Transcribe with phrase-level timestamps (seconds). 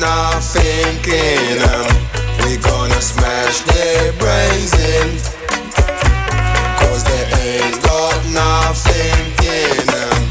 [0.00, 1.86] now thinking um,
[2.40, 5.08] we gonna smash their brains in.
[6.80, 10.24] Cause they ain't got nothing in um.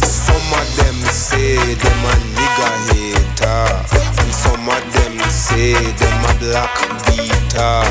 [0.00, 3.68] Some of them say them a nigga hater.
[4.24, 6.74] And some of them say them a black
[7.04, 7.84] beater.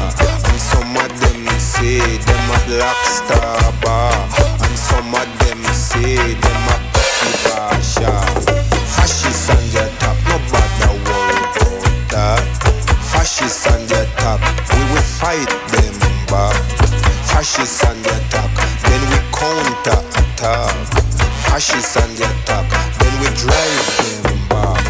[0.50, 4.14] And some of them say them a black star bar.
[4.66, 6.78] And some of them say them a
[7.46, 8.18] Basha.
[8.38, 8.57] Fascists
[13.48, 14.42] Fascists on the top,
[14.74, 15.96] we will fight them
[16.28, 16.54] back.
[17.24, 18.52] Fascists on the top,
[18.84, 20.76] then we counter attack.
[21.48, 22.68] Fascists on the attack,
[23.00, 23.88] then we drive
[24.24, 24.84] them back,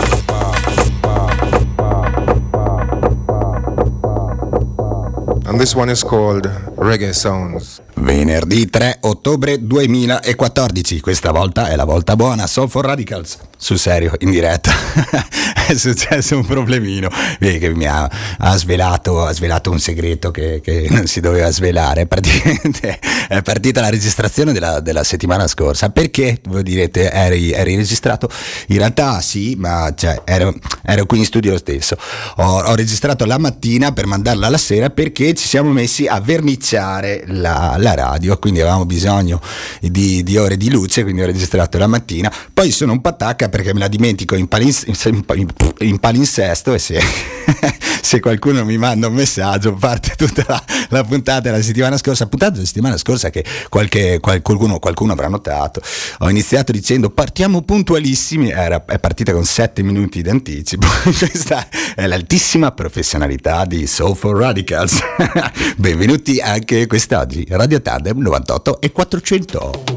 [5.45, 7.83] And this one is called Reggae Sounds.
[7.93, 14.13] Venerdì 3 ottobre 2014, questa volta è la volta buona, Soul for Radicals, sul serio,
[14.19, 14.71] in diretta.
[15.67, 20.87] è successo un problemino che mi ha, ha, svelato, ha svelato, un segreto che, che,
[20.89, 22.05] non si doveva svelare.
[22.05, 25.89] Praticamente è partita la registrazione della, della settimana scorsa.
[25.89, 26.39] Perché?
[26.47, 28.29] Voi direte, eri, eri registrato?
[28.67, 31.97] In realtà sì, ma cioè, ero, ero, qui in studio lo stesso.
[32.37, 37.23] Ho, ho, registrato la mattina per mandarla la sera perché ci siamo messi a verniciare
[37.27, 39.41] la, la radio, quindi avevamo bisogno
[39.81, 42.31] di, di, ore di luce, quindi ho registrato la mattina.
[42.53, 46.99] Poi sono un patacca perché me la dimentico in, palins- in, in palinsesto e se,
[48.01, 52.53] se, qualcuno mi manda un messaggio parte tutta la, la, puntata della settimana scorsa, puntata
[52.53, 55.81] della settimana scorsa che qualche, qualcuno, qualcuno avrà notato.
[56.19, 60.87] Ho iniziato dicendo partiamo puntualissimi, Era, è partita con 7 minuti di anticipo.
[61.17, 64.99] Questa è l'altissima professionalità di Soul for Radicals.
[65.77, 67.45] Benvenuti anche quest'oggi.
[67.49, 69.96] Radio Tandem 98 e 400.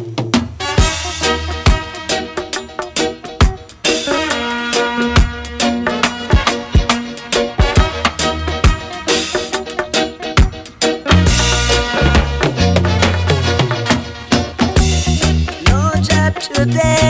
[16.66, 17.09] Today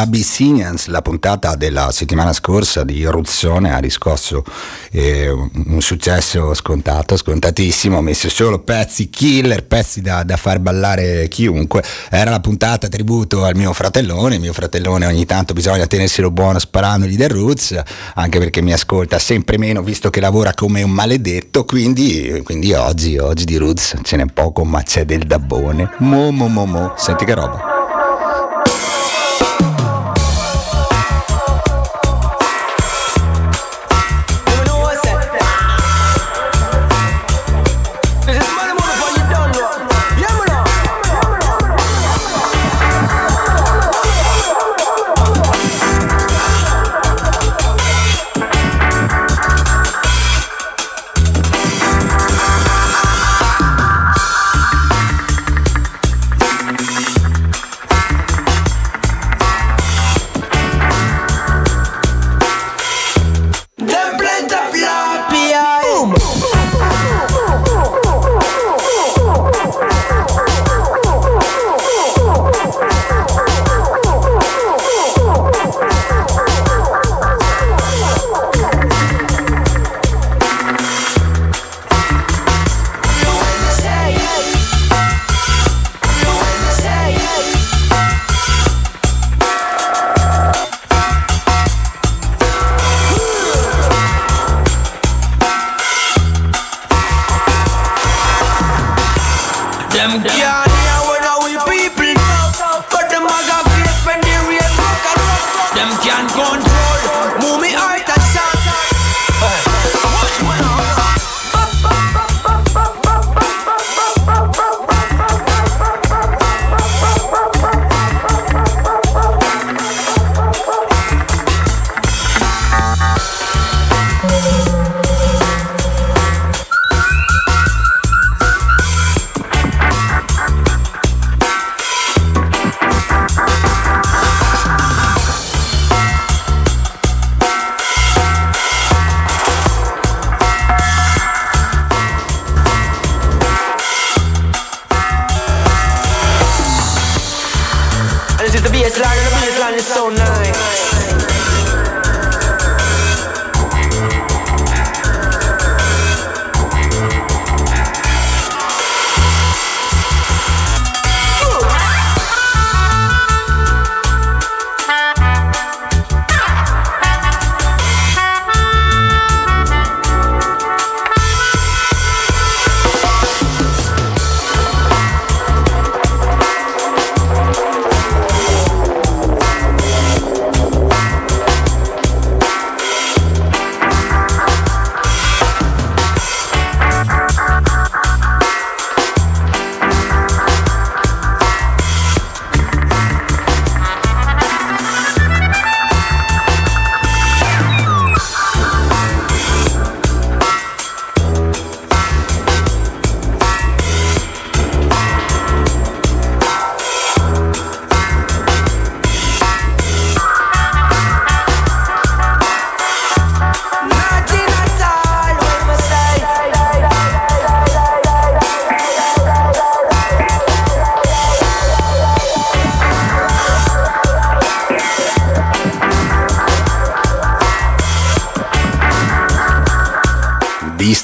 [0.00, 0.86] Abyssinians.
[0.86, 4.42] La puntata della settimana scorsa di Irruzione ha riscosso
[4.90, 7.98] eh, un successo scontato, scontatissimo.
[7.98, 11.84] Ho messo solo pezzi killer, pezzi da, da, far ballare chiunque.
[12.08, 14.38] Era la puntata tributo al mio fratellone.
[14.38, 17.80] Mio fratellone ogni tanto bisogna tenerselo buono sparandogli del roots,
[18.14, 21.64] anche perché mi ascolta sempre meno visto che lavora come un maledetto.
[21.64, 25.94] Quindi, quindi oggi, oggi di roots ce n'è poco, ma c'è del dabbone.
[25.98, 26.94] Mo mo mo mo.
[26.96, 27.69] Senti che roba.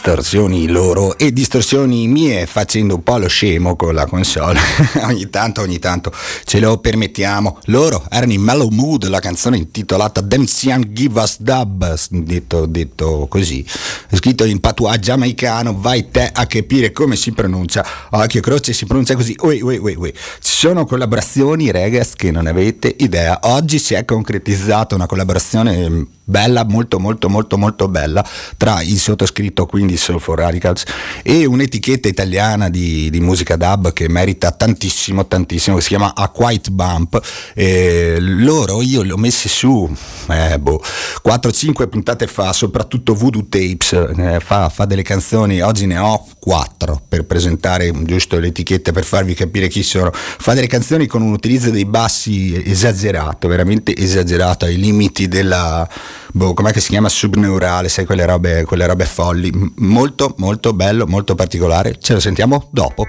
[0.06, 4.60] Distorsioni loro e distorsioni mie facendo un po' lo scemo con la console.
[5.02, 6.12] ogni tanto, ogni tanto
[6.44, 7.58] ce lo permettiamo.
[7.64, 13.66] Loro erano in Mellow Mood, la canzone intitolata Demsian Give Us Dub, detto, detto così,
[14.12, 17.84] scritto in patois giamaicano, vai te a capire come si pronuncia.
[18.10, 19.34] Occhio croce si pronuncia così.
[19.40, 20.12] Ui, ui, ui, ui.
[20.14, 23.40] Ci sono collaborazioni, regas, che non avete idea.
[23.42, 28.24] Oggi si è concretizzata una collaborazione bella, molto molto molto molto bella
[28.56, 30.84] tra il sottoscritto quindi Soul for Radicals
[31.22, 36.28] e un'etichetta italiana di, di musica dub che merita tantissimo tantissimo che si chiama A
[36.28, 37.20] Quiet Bump.
[37.54, 39.90] E loro io li ho messi su
[40.28, 40.82] eh, boh,
[41.24, 47.02] 4-5 puntate fa soprattutto Voodoo Tapes eh, fa, fa, delle canzoni oggi ne ho 4
[47.08, 50.10] per presentare giusto le etichette per farvi capire chi sono.
[50.12, 55.88] Fa delle canzoni con un utilizzo dei bassi esagerato veramente esagerato ai limiti della
[56.32, 57.08] boh, com'è che si chiama?
[57.08, 62.68] Subneurale, sai quelle robe, quelle robe folli, molto molto bello, molto particolare, ce lo sentiamo
[62.70, 63.04] dopo.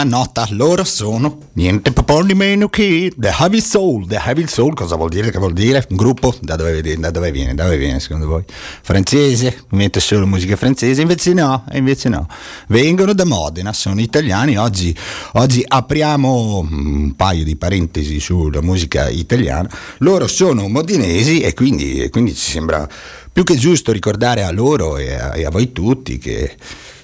[0.00, 0.46] All'ultima nota.
[0.50, 4.06] Loro sono niente po' di meno che The Heavy Soul.
[4.06, 5.30] The Heavy Soul cosa vuol dire?
[5.30, 5.84] Che vuol dire?
[5.90, 6.34] Un gruppo?
[6.40, 7.54] Da dove, da dove viene?
[7.54, 8.44] Da dove viene secondo voi?
[8.82, 9.64] Francese?
[9.70, 11.02] Mette solo musica francese?
[11.02, 12.26] Invece no, invece no.
[12.68, 14.56] Vengono da Modena, sono italiani.
[14.56, 14.94] Oggi,
[15.32, 19.68] oggi apriamo un paio di parentesi sulla musica italiana.
[19.98, 22.88] Loro sono modenesi e quindi, e quindi ci sembra
[23.32, 26.56] più che giusto ricordare a loro e a, e a voi tutti che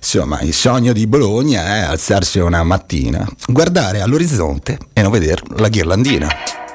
[0.07, 5.69] insomma il sogno di Bologna è alzarsi una mattina, guardare all'orizzonte e non vedere la
[5.69, 6.66] ghirlandina.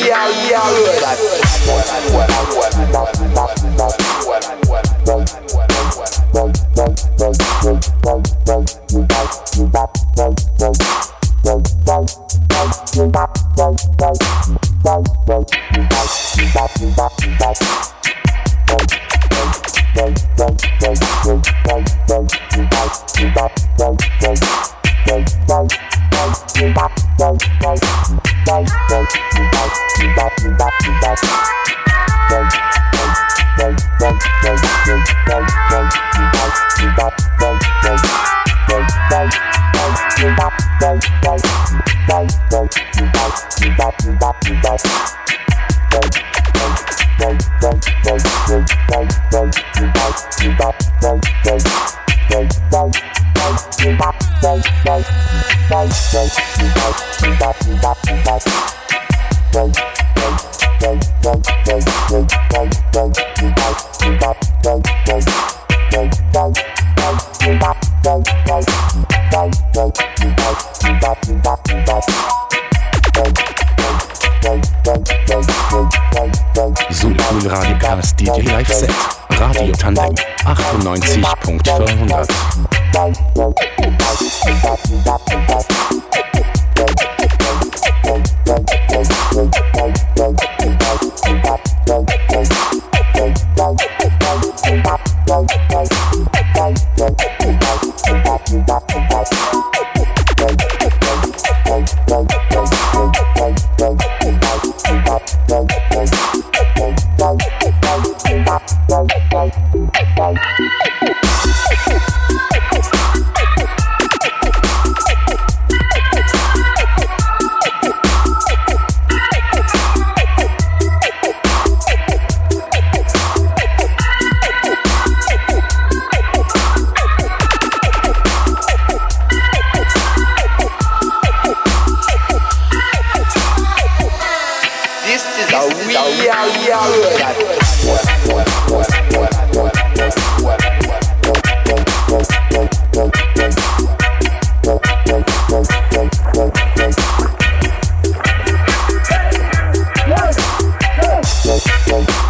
[0.00, 0.68] yeah, yeah,
[2.90, 3.23] yeah.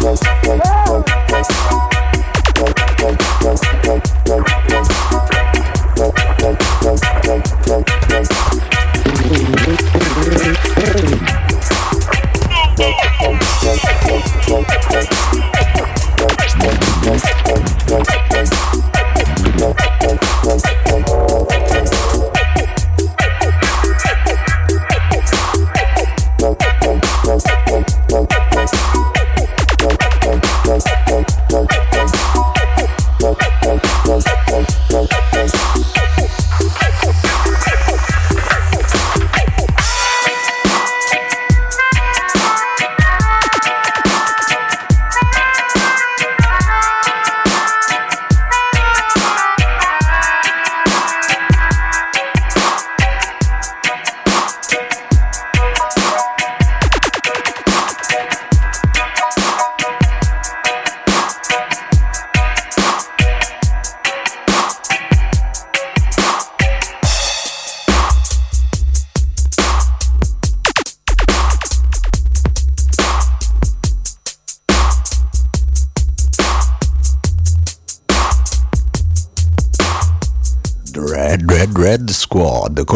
[0.05, 0.44] Thank.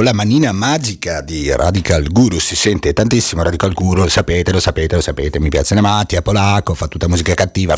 [0.10, 5.02] La manina magica di Radical Guru si sente tantissimo Radical Guru sapete lo sapete lo
[5.02, 7.76] sapete mi piace Namati è polacco fa tutta musica cattiva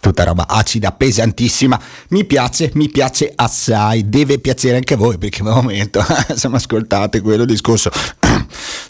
[0.00, 5.42] tutta roba acida pesantissima mi piace mi piace assai deve piacere anche a voi perché
[5.42, 7.90] al momento insomma ascoltate quello discorso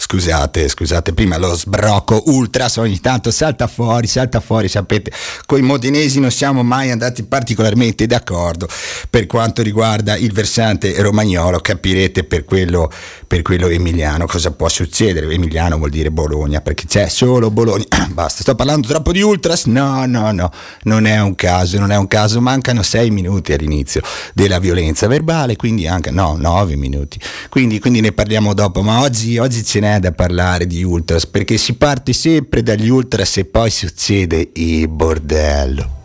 [0.06, 5.10] scusate scusate prima lo sbrocco ultras ogni tanto salta fuori salta fuori sapete
[5.46, 8.68] con i modinesi non siamo mai andati particolarmente d'accordo
[9.10, 12.90] per quanto riguarda il versante romagnolo capirete per quello,
[13.26, 15.32] per quello emiliano cosa può succedere.
[15.32, 17.84] Emiliano vuol dire Bologna perché c'è solo Bologna.
[18.10, 19.64] Basta, sto parlando troppo di Ultras?
[19.64, 20.50] No, no, no,
[20.82, 22.40] non è un caso, non è un caso.
[22.40, 24.02] Mancano sei minuti all'inizio
[24.34, 27.18] della violenza verbale, quindi anche, no, nove minuti.
[27.48, 31.56] Quindi, quindi ne parliamo dopo, ma oggi, oggi ce n'è da parlare di Ultras perché
[31.56, 36.04] si parte sempre dagli Ultras e poi succede il bordello.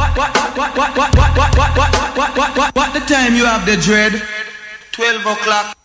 [0.00, 3.66] What, what, what, what, what, what, what, what, what, what, what, the time you have
[3.66, 4.22] the dread?
[4.92, 5.79] 12 o'clock.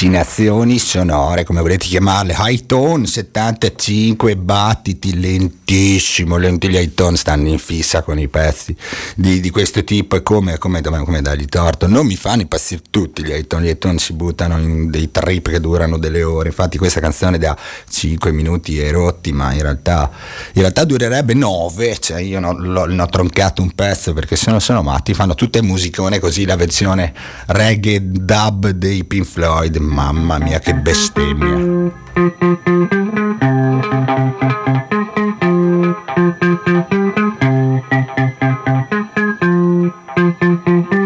[0.00, 7.48] Allucinazioni sonore, come volete chiamarle, high tone 75 battiti lentissimo, lenti gli high tone stanno
[7.48, 8.74] in fissa con i pezzi
[9.14, 13.22] di, di questo tipo e come, come, come, dargli torto, non mi fanno impazzire tutti
[13.22, 16.48] gli high tone, gli high tone si buttano in dei trip che durano delle ore,
[16.48, 17.54] infatti questa canzone da
[17.86, 20.10] 5 minuti è rotti, ma in realtà,
[20.54, 24.82] in realtà durerebbe 9, cioè io ne ho troncato un pezzo perché se no sono
[24.82, 27.12] matti, fanno tutte musicone così la versione
[27.48, 31.90] reggae dub dei Pink Floyd, mamma mia che bestemmia.
[40.30, 40.99] Budapest,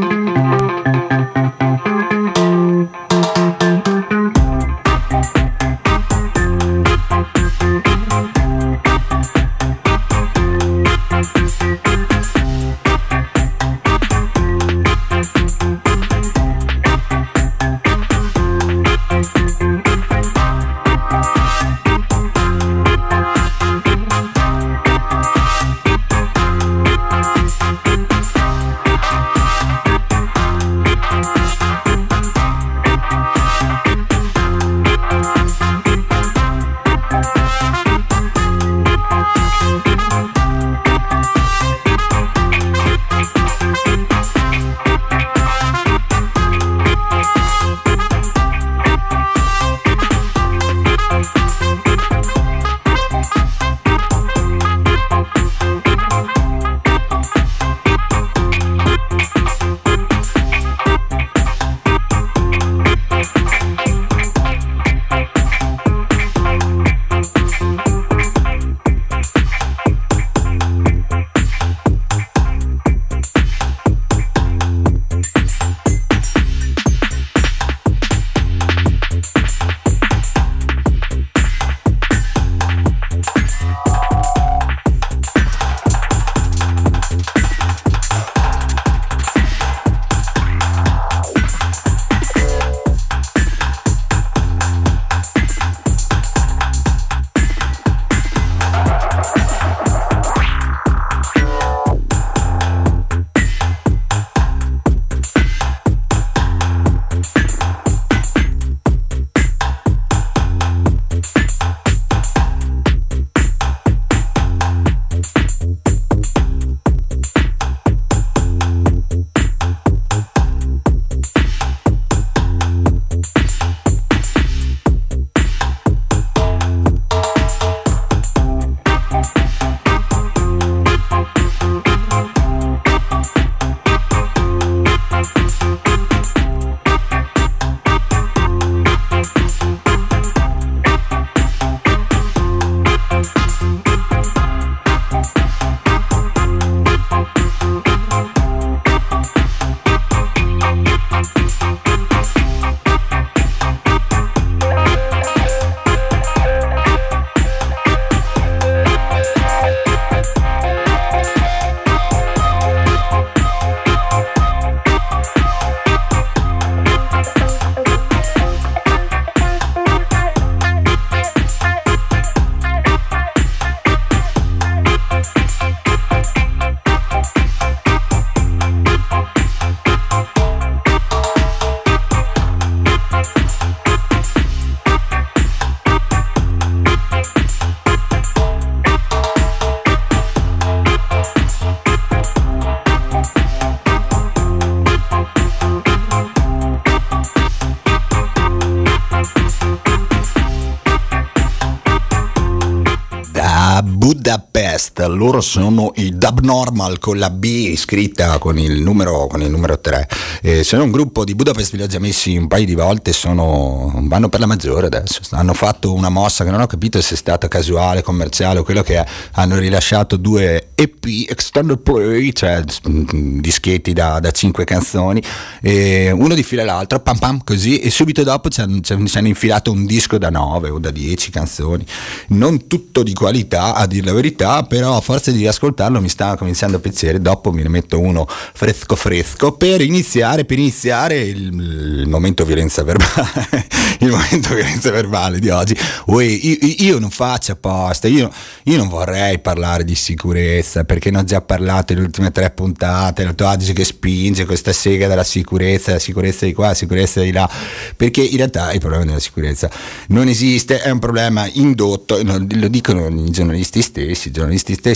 [205.24, 210.08] loro sono i Dubnormal con la B scritta con il numero, con il numero 3.
[210.42, 213.90] Eh, sono un gruppo di Budapest, vi ho già messi un paio di volte, sono,
[214.02, 215.20] vanno per la maggiore adesso.
[215.30, 218.82] Hanno fatto una mossa che non ho capito se è stata casuale, commerciale o quello
[218.82, 219.06] che è.
[219.32, 225.22] Hanno rilasciato due EP Extended Play, cioè dischetti da, da 5 canzoni,
[225.62, 228.80] uno di fila all'altro, pam pam così, e subito dopo ci hanno,
[229.26, 231.84] infilato un disco da 9 o da 10 canzoni.
[232.28, 236.08] Non tutto di qualità, a dire la verità, però però a forza di ascoltarlo mi
[236.08, 241.20] stava cominciando a piacere, dopo me ne metto uno fresco fresco per iniziare, per iniziare
[241.20, 243.66] il, il momento violenza verbale,
[244.00, 245.76] il momento violenza verbale di oggi.
[246.06, 248.28] Uè, io, io, non faccio apposta, io,
[248.64, 253.22] io, non vorrei parlare di sicurezza perché ne ho già parlato nelle ultime tre puntate,
[253.22, 257.20] la tua Adige che spinge questa sega della sicurezza, la sicurezza di qua, la sicurezza
[257.20, 257.48] di là,
[257.96, 259.70] perché in realtà il problema della sicurezza
[260.08, 264.93] non esiste, è un problema indotto, lo dicono i giornalisti stessi, i giornalisti stessi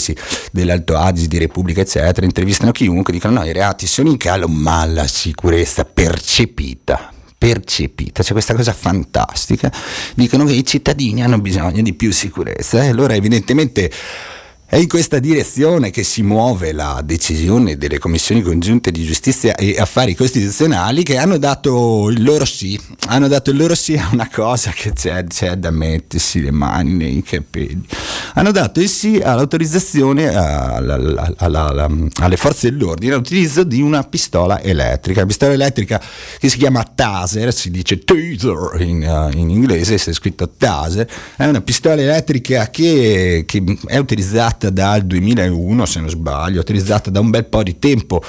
[0.53, 4.85] dell'Alto Adige, di Repubblica, eccetera, intervistano chiunque, dicono no, i reati sono in calo, ma
[4.85, 9.73] la sicurezza percepita percepita, c'è questa cosa fantastica,
[10.15, 13.89] dicono che i cittadini hanno bisogno di più sicurezza e allora evidentemente
[14.71, 19.77] è in questa direzione che si muove la decisione delle commissioni congiunte di giustizia e
[19.79, 24.29] affari costituzionali che hanno dato il loro sì, hanno dato il loro sì a una
[24.31, 27.83] cosa che c'è, c'è da mettersi le mani nei capelli,
[28.35, 30.97] hanno dato il sì all'autorizzazione alla,
[31.39, 31.89] alla, alla,
[32.21, 35.99] alle forze dell'ordine all'utilizzo di una pistola elettrica, una pistola elettrica
[36.39, 41.09] che si chiama taser, si dice taser in, uh, in inglese, se è scritto taser,
[41.37, 47.11] è una pistola elettrica che, che è utilizzata utilizzata dal 2001 se non sbaglio, utilizzata
[47.11, 48.23] da un bel po' di tempo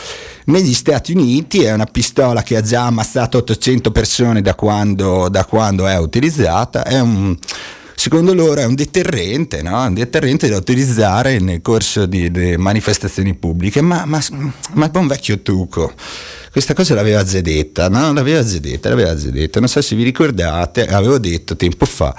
[0.45, 5.45] negli Stati Uniti, è una pistola che ha già ammazzato 800 persone da quando, da
[5.45, 7.35] quando è utilizzata, è un
[7.95, 9.81] secondo loro è un deterrente, no?
[9.81, 14.21] un deterrente da utilizzare nel corso di manifestazioni pubbliche, ma, ma,
[14.73, 15.93] ma è un vecchio trucco.
[16.49, 18.11] Questa cosa l'aveva già detta, no?
[18.11, 22.15] L'aveva già detta, l'aveva già detta, non so se vi ricordate, avevo detto tempo fa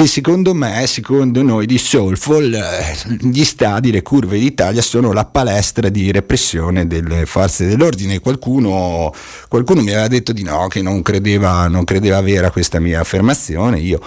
[0.00, 5.26] che secondo me, secondo noi di Soulful, eh, gli stadi, le curve d'Italia sono la
[5.26, 8.18] palestra di repressione delle forze dell'ordine.
[8.18, 9.12] Qualcuno,
[9.46, 13.78] qualcuno mi aveva detto di no, che non credeva, non credeva vera questa mia affermazione.
[13.78, 14.00] Io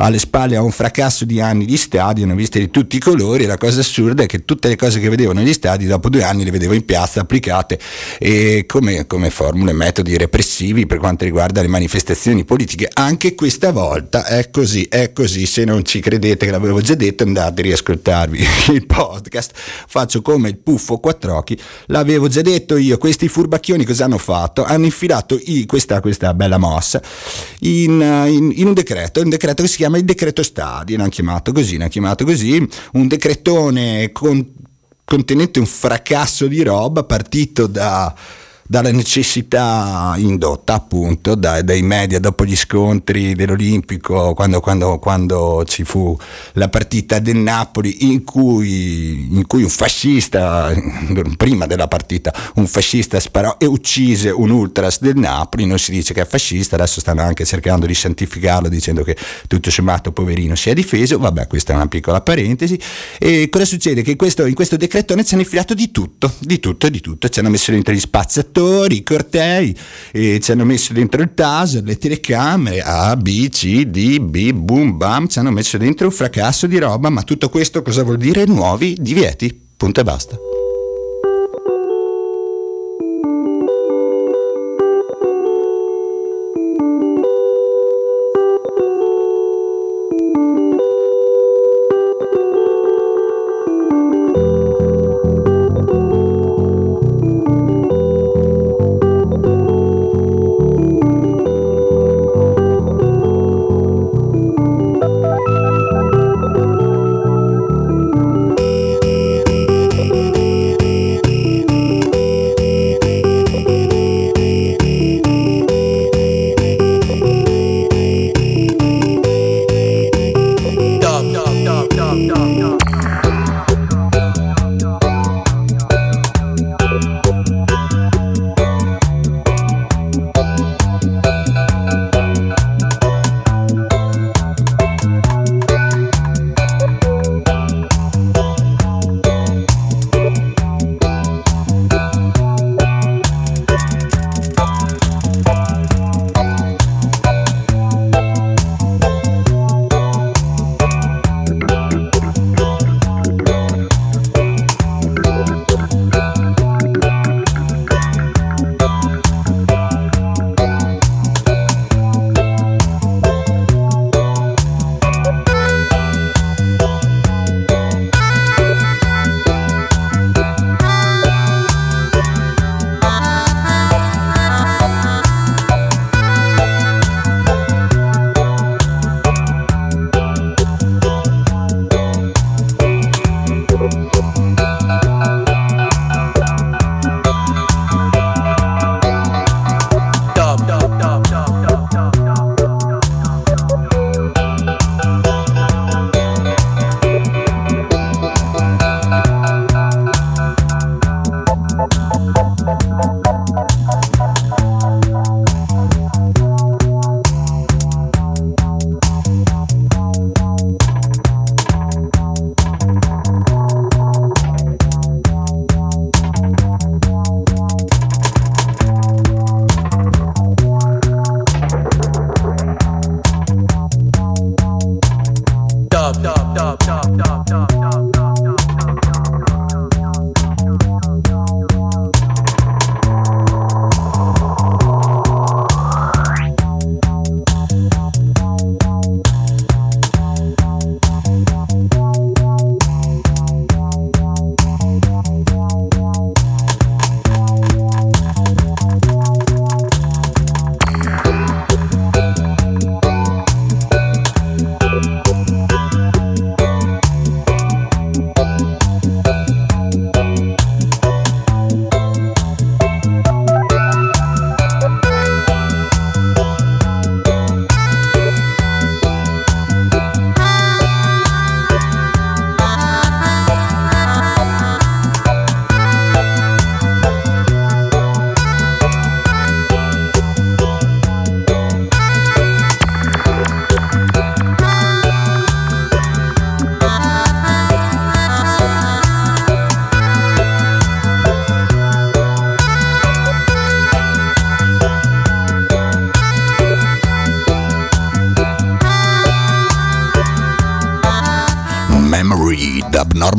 [0.00, 2.98] alle spalle a un fracasso di anni di stadio, ne ho viste di tutti i
[2.98, 6.22] colori, la cosa assurda è che tutte le cose che vedevo negli stadi dopo due
[6.22, 7.78] anni le vedevo in piazza applicate
[8.18, 12.88] e come, come formule, metodi repressivi per quanto riguarda le manifestazioni politiche.
[12.92, 17.24] Anche questa volta è così, è così, se non ci credete che l'avevo già detto
[17.24, 22.96] andate a riascoltarvi il podcast, faccio come il puffo quattro occhi, l'avevo già detto io,
[22.96, 24.64] questi furbacchioni cosa hanno fatto?
[24.64, 27.02] Hanno infilato i, questa, questa, bella mossa
[27.60, 31.08] in, in, in un decreto, un decreto che si chiama chiama il decreto stadi, l'hanno
[31.08, 34.46] chiamato così, l'hanno chiamato così, un decretone con,
[35.04, 38.14] contenente un fracasso di roba partito da
[38.70, 45.82] dalla necessità indotta appunto dai, dai media dopo gli scontri dell'Olimpico, quando, quando, quando, ci
[45.82, 46.16] fu
[46.52, 50.72] la partita del Napoli in cui, in cui, un fascista,
[51.36, 56.14] prima della partita, un fascista sparò e uccise un ultras del Napoli, non si dice
[56.14, 59.16] che è fascista, adesso stanno anche cercando di santificarlo dicendo che
[59.48, 62.78] tutto sommato poverino si è difeso, vabbè questa è una piccola parentesi,
[63.18, 64.02] e cosa succede?
[64.02, 67.40] Che questo, in questo decretone ci hanno infilato di tutto, di tutto, di tutto, ci
[67.40, 69.74] hanno messo dentro gli spazzatori, attori, i cortei,
[70.12, 74.96] e ci hanno messo dentro il taser, le telecamere, A, B, C, D, B, boom,
[74.96, 78.44] bam, ci hanno messo dentro un fracasso di roba, ma tutto questo cosa vuol dire?
[78.44, 80.49] Nuovi divieti, punto e basta.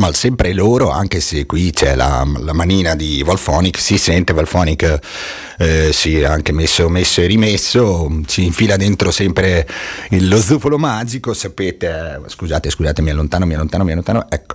[0.02, 4.98] Normal, sempre loro, anche se qui c'è la, la manina di Volphonic, si sente Volphonic,
[5.58, 9.68] eh, sì, anche messo, messo, e rimesso, ci infila dentro sempre
[10.10, 14.51] lo zufolo magico, sapete, scusate, scusate, mi allontano, mi allontano, mi allontano, ecco,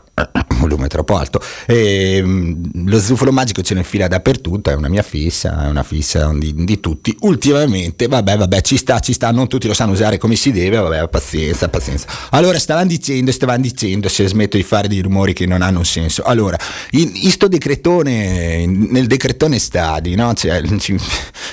[0.68, 5.04] volume troppo alto, e, mm, lo zufolo magico ce lo infila dappertutto, è una mia
[5.04, 9.48] fissa, è una fissa di, di tutti, ultimamente, vabbè, vabbè, ci sta, ci sta, non
[9.48, 12.08] tutti lo sanno usare come si deve, vabbè, pazienza, pazienza.
[12.32, 16.24] Allora, stavano dicendo, stavano dicendo, se smetto di fare dei rumori che non hanno senso.
[16.24, 16.58] Allora,
[16.92, 20.34] in, in sto decretone, nel decretone stadi, no?
[20.34, 20.96] Cioè, ci,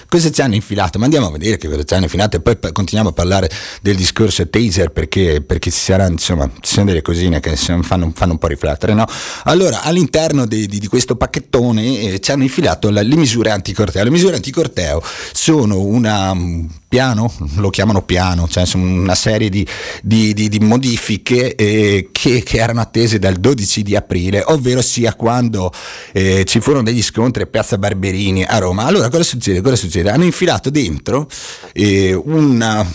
[0.08, 0.98] cosa ci hanno infilato?
[0.98, 3.50] Ma andiamo a vedere che cosa ci hanno infilato e poi continuiamo a parlare
[3.80, 8.32] del discorso taser perché, perché ci saranno, insomma, ci sono delle cosine che fanno, fanno
[8.32, 9.03] un po' riflettere, no?
[9.44, 14.05] Allora, all'interno di, di, di questo pacchettone eh, ci hanno infilato la, le misure anticorteo.
[14.05, 15.02] Le misure anticorteo
[15.32, 16.34] sono una
[16.94, 19.66] piano, lo chiamano piano, cioè una serie di,
[20.00, 25.72] di modifiche eh, che, che, erano attese dal 12 di aprile, ovvero sia quando
[26.12, 28.84] eh, ci furono degli scontri a Piazza Barberini a Roma.
[28.84, 29.61] Allora cosa succede?
[29.61, 30.11] Cosa succede?
[30.11, 31.28] Hanno infilato dentro
[31.72, 32.86] eh, una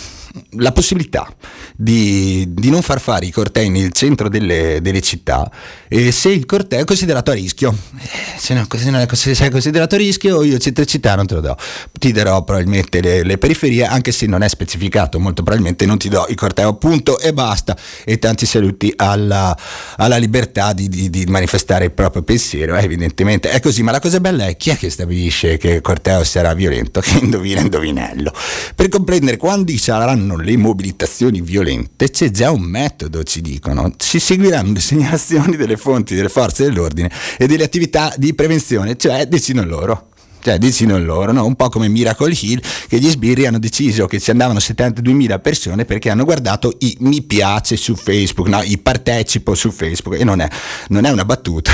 [0.51, 1.27] la possibilità
[1.75, 5.49] di, di, non far fare i cortei nel centro delle, delle città
[5.87, 7.75] eh, se il corteo è considerato a rischio.
[7.97, 11.41] Eh, se, non, se, se è considerato a rischio, io centro città non te lo
[11.41, 11.57] do.
[11.97, 16.09] Ti darò probabilmente le, le, periferie, anche se non è specificato, molto probabilmente non ti
[16.09, 17.75] do il corteo, punto e basta.
[18.03, 19.57] E tanti saluti alla,
[19.97, 23.81] alla libertà di, di, di, manifestare il proprio pensiero, eh, evidentemente è così.
[23.83, 26.99] Ma la cosa bella è chi è che stabilisce che il corteo sarà violento?
[27.01, 28.33] Che indovina indovinello.
[28.75, 33.91] Per comprendere quando saranno le mobilitazioni violente, c'è già un metodo, ci dicono.
[33.97, 39.27] Ci seguiranno le segnalazioni delle fonti delle forze dell'ordine e delle attività di prevenzione, cioè
[39.27, 40.09] decidono loro
[40.41, 41.45] cioè decidono loro, no?
[41.45, 45.85] un po' come Miracle Hill, che gli sbirri hanno deciso che ci andavano 72.000 persone
[45.85, 48.61] perché hanno guardato i mi piace su Facebook, no?
[48.61, 50.47] i partecipo su Facebook, e non è,
[50.89, 51.71] non è una battuta,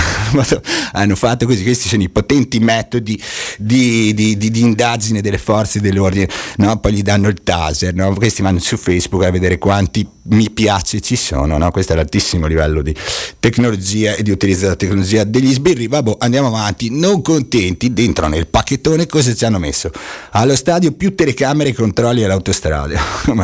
[0.94, 3.22] hanno fatto così, questi sono i potenti metodi
[3.58, 6.80] di, di, di, di indagine delle forze dell'ordine, no?
[6.80, 11.16] poi gli danno il taser, questi vanno su Facebook a vedere quanti mi piace ci
[11.16, 12.96] sono, questo è l'altissimo livello di
[13.40, 18.48] tecnologia e di utilizzo della tecnologia degli sbirri, vabbè andiamo avanti, non contenti, dentro nel
[18.56, 19.92] pacchettone cosa ci hanno messo?
[20.32, 22.98] Allo stadio più telecamere e controlli all'autostrada.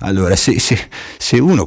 [0.00, 0.78] allora, se, se,
[1.16, 1.66] se, uno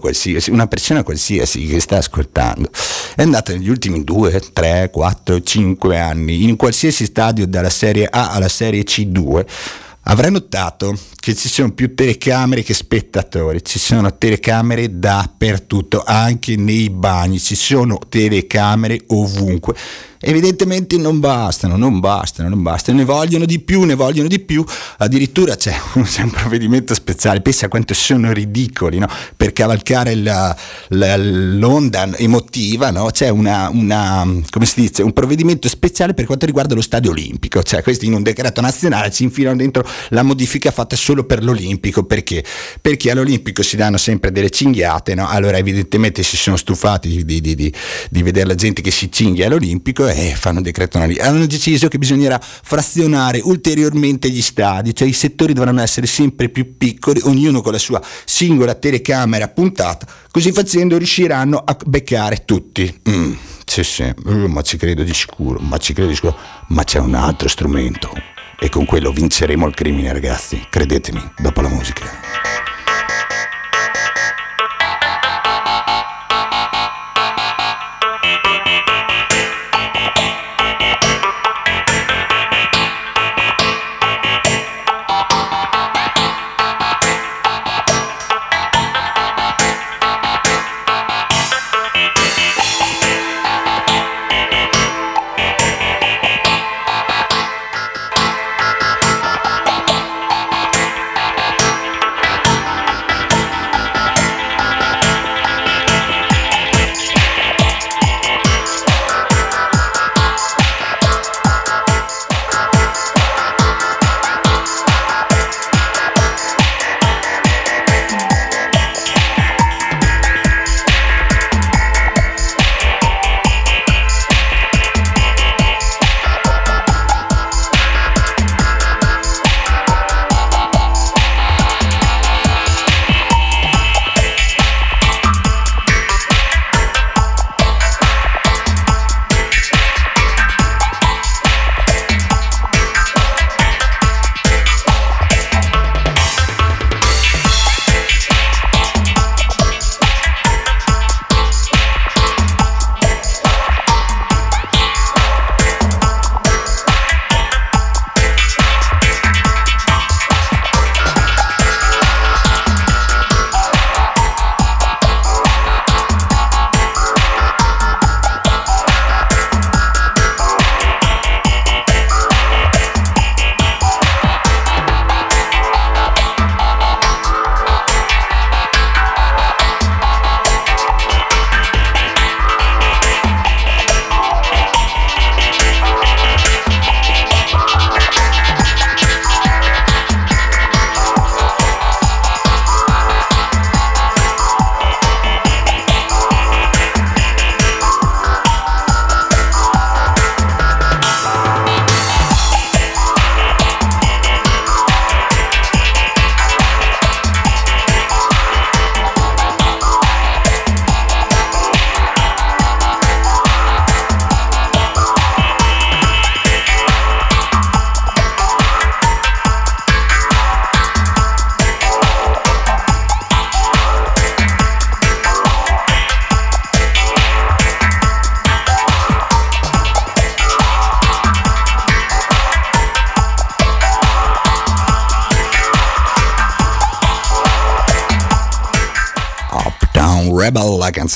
[0.50, 2.70] una persona qualsiasi che sta ascoltando
[3.16, 8.30] è andata negli ultimi 2, 3, 4, 5 anni in qualsiasi stadio dalla serie A
[8.30, 9.44] alla serie C2,
[10.04, 16.92] avrà notato che ci sono più telecamere che spettatori, ci sono telecamere dappertutto, anche nei
[16.92, 19.74] bagni, ci sono telecamere ovunque
[20.22, 24.64] evidentemente non bastano, non bastano, non bastano, ne vogliono di più, ne vogliono di più,
[24.98, 29.08] addirittura c'è un, c'è un provvedimento speciale, pensa quanto sono ridicoli, no?
[29.36, 30.56] per cavalcare la,
[30.90, 33.08] la, l'onda emotiva, no?
[33.08, 37.64] c'è una, una, come si dice, un provvedimento speciale per quanto riguarda lo stadio olimpico,
[37.64, 42.04] cioè questi in un decreto nazionale ci infilano dentro la modifica fatta solo per l'olimpico,
[42.04, 42.44] perché?
[42.80, 45.28] Perché all'olimpico si danno sempre delle cinghiate, no?
[45.28, 47.74] allora evidentemente si sono stufati di, di, di,
[48.10, 51.18] di vedere la gente che si cinghia all'olimpico e fanno un decreto lì.
[51.20, 56.78] Hanno deciso che bisognerà frazionare ulteriormente gli stadi, cioè i settori dovranno essere sempre più
[56.78, 63.02] piccoli, ognuno con la sua singola telecamera puntata, così facendo riusciranno a beccare tutti.
[63.10, 63.34] Mm,
[63.66, 66.38] sì, sì, uh, ma ci credo di sicuro, ma ci credo di sicuro,
[66.68, 68.12] ma c'è un altro strumento
[68.60, 72.31] e con quello vinceremo il crimine, ragazzi, credetemi, dopo la musica.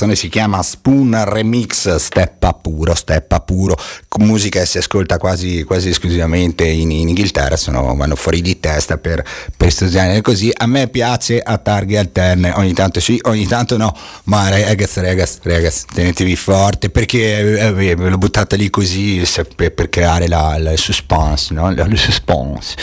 [0.06, 3.76] Canzone si chiama Spoon Remix, steppa puro, steppa puro,
[4.18, 8.98] musica che si ascolta quasi, quasi esclusivamente in, in Inghilterra, sono, vanno fuori di testa
[8.98, 9.24] per,
[9.56, 13.94] questo genere così, a me piace a targhe alterne, ogni tanto sì, ogni tanto no,
[14.24, 19.22] ma ragazzi, ragazzi, ragazzi, tenetevi forte perché eh, ve l'ho buttata lì così
[19.54, 21.72] per, per creare la, la suspense, no?
[21.74, 22.76] La, la suspense.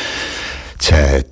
[0.78, 1.26] Cioè,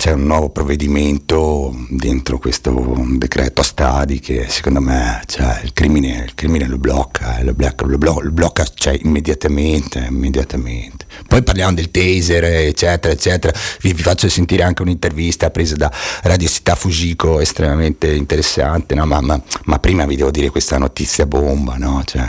[0.00, 6.34] c'è un nuovo provvedimento dentro questo decreto stadi che secondo me cioè, il, crimine, il,
[6.34, 11.04] crimine, lo blocca, eh, lo blocca, lo blocca, lo blocca cioè, immediatamente, immediatamente.
[11.28, 13.52] Poi parliamo del taser, eccetera, eccetera.
[13.82, 15.92] Vi, vi, faccio sentire anche un'intervista presa da
[16.22, 19.04] Radio Città Fujiko, estremamente interessante, no?
[19.04, 22.02] ma, ma, ma, prima vi devo dire questa notizia bomba, no?
[22.06, 22.26] cioè,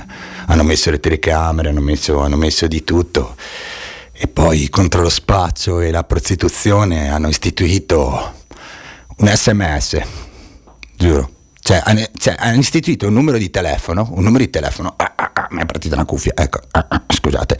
[0.47, 3.38] hanno messo le telecamere, hanno messo, hanno messo di tutto
[4.24, 8.34] e poi contro lo spaccio e la prostituzione hanno istituito
[9.17, 9.99] un sms,
[10.95, 11.32] giuro.
[11.59, 15.32] Cioè, hanno, cioè, hanno istituito un numero di telefono, un numero di telefono, ah, ah,
[15.34, 17.57] ah, mi è partita una cuffia, ecco, ah, ah, scusate,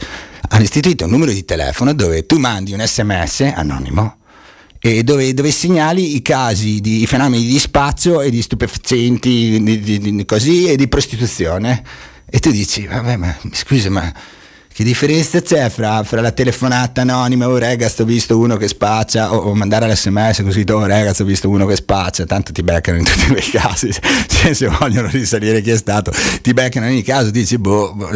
[0.50, 4.18] hanno istituito un numero di telefono dove tu mandi un sms anonimo
[4.78, 9.80] e dove, dove segnali i casi di i fenomeni di spaccio e di stupefacenti, di,
[9.80, 11.82] di, di, così, e di prostituzione.
[12.24, 14.12] E tu dici, vabbè, ma scusa, ma
[14.72, 19.34] che differenza c'è fra, fra, la telefonata anonima, oh ragazzi ho visto uno che spaccia,
[19.34, 22.98] o, o mandare l'sms così, oh ragazzi ho visto uno che spaccia, tanto ti beccano
[22.98, 23.92] in tutti i casi,
[24.26, 26.10] cioè, se vogliono risalire chi è stato,
[26.40, 28.08] ti beccano in ogni caso, dici boh, boh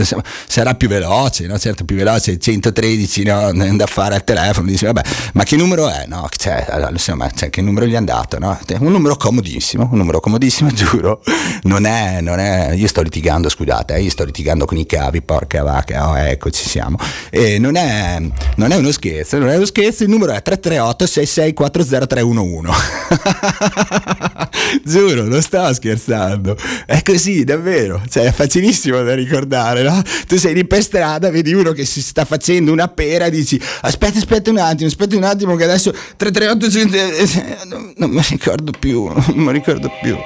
[0.47, 1.59] sarà più veloce, no?
[1.59, 3.77] certo più veloce, 113 no?
[3.77, 5.03] da fare al telefono, dici vabbè,
[5.35, 6.07] ma che numero è?
[6.07, 8.39] No, cioè, allora, insomma, cioè, che numero gli è andato?
[8.39, 8.59] No?
[8.79, 11.21] Un numero comodissimo, un numero comodissimo, giuro,
[11.65, 15.21] non è, non è, io sto litigando, scusate, eh, io sto litigando con i cavi,
[15.21, 16.97] porca vacca, oh, ecco eccoci siamo.
[17.31, 18.19] E non è,
[18.57, 22.75] non è uno scherzo, non è uno scherzo, il numero è 338 6640311.
[24.85, 26.57] Giuro, non stavo scherzando.
[26.87, 28.03] È così, davvero.
[28.09, 30.03] Cioè, è facilissimo da ricordare, no?
[30.27, 34.19] Tu sei lì per strada, vedi uno che si sta facendo una pera, dici aspetta,
[34.19, 39.45] aspetta un attimo, aspetta un attimo che adesso 338 non, non mi ricordo più, non
[39.45, 40.17] mi ricordo più.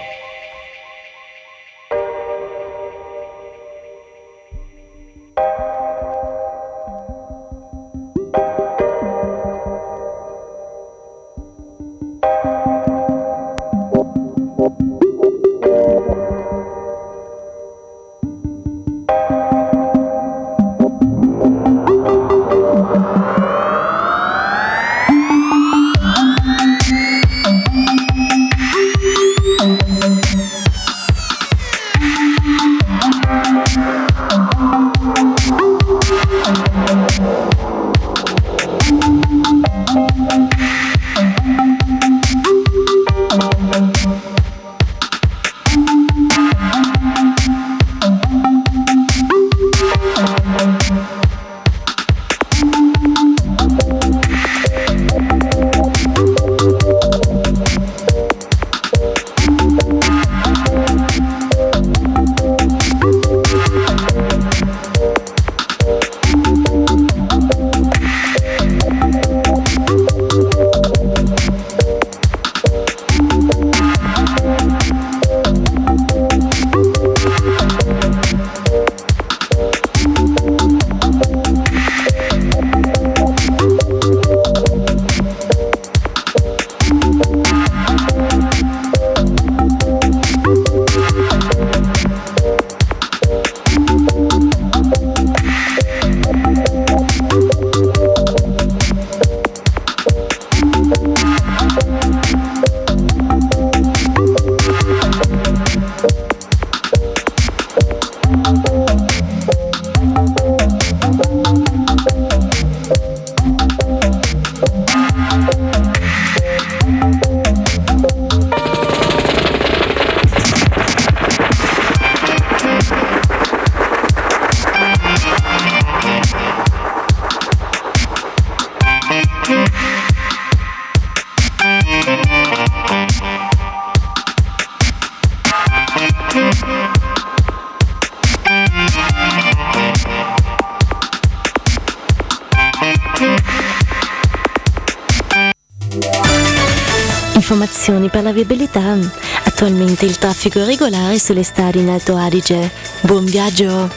[150.41, 152.71] Traffico regolare sulle strade in Alto Adige.
[153.03, 153.91] Buon viaggio!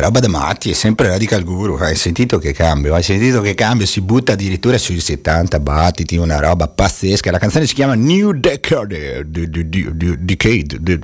[0.00, 3.86] roba da matti, è sempre Radical Guru, hai sentito che cambio, hai sentito che cambio,
[3.86, 9.24] si butta addirittura sui 70 battiti, una roba pazzesca, la canzone si chiama New Decade,
[9.26, 10.98] Decade,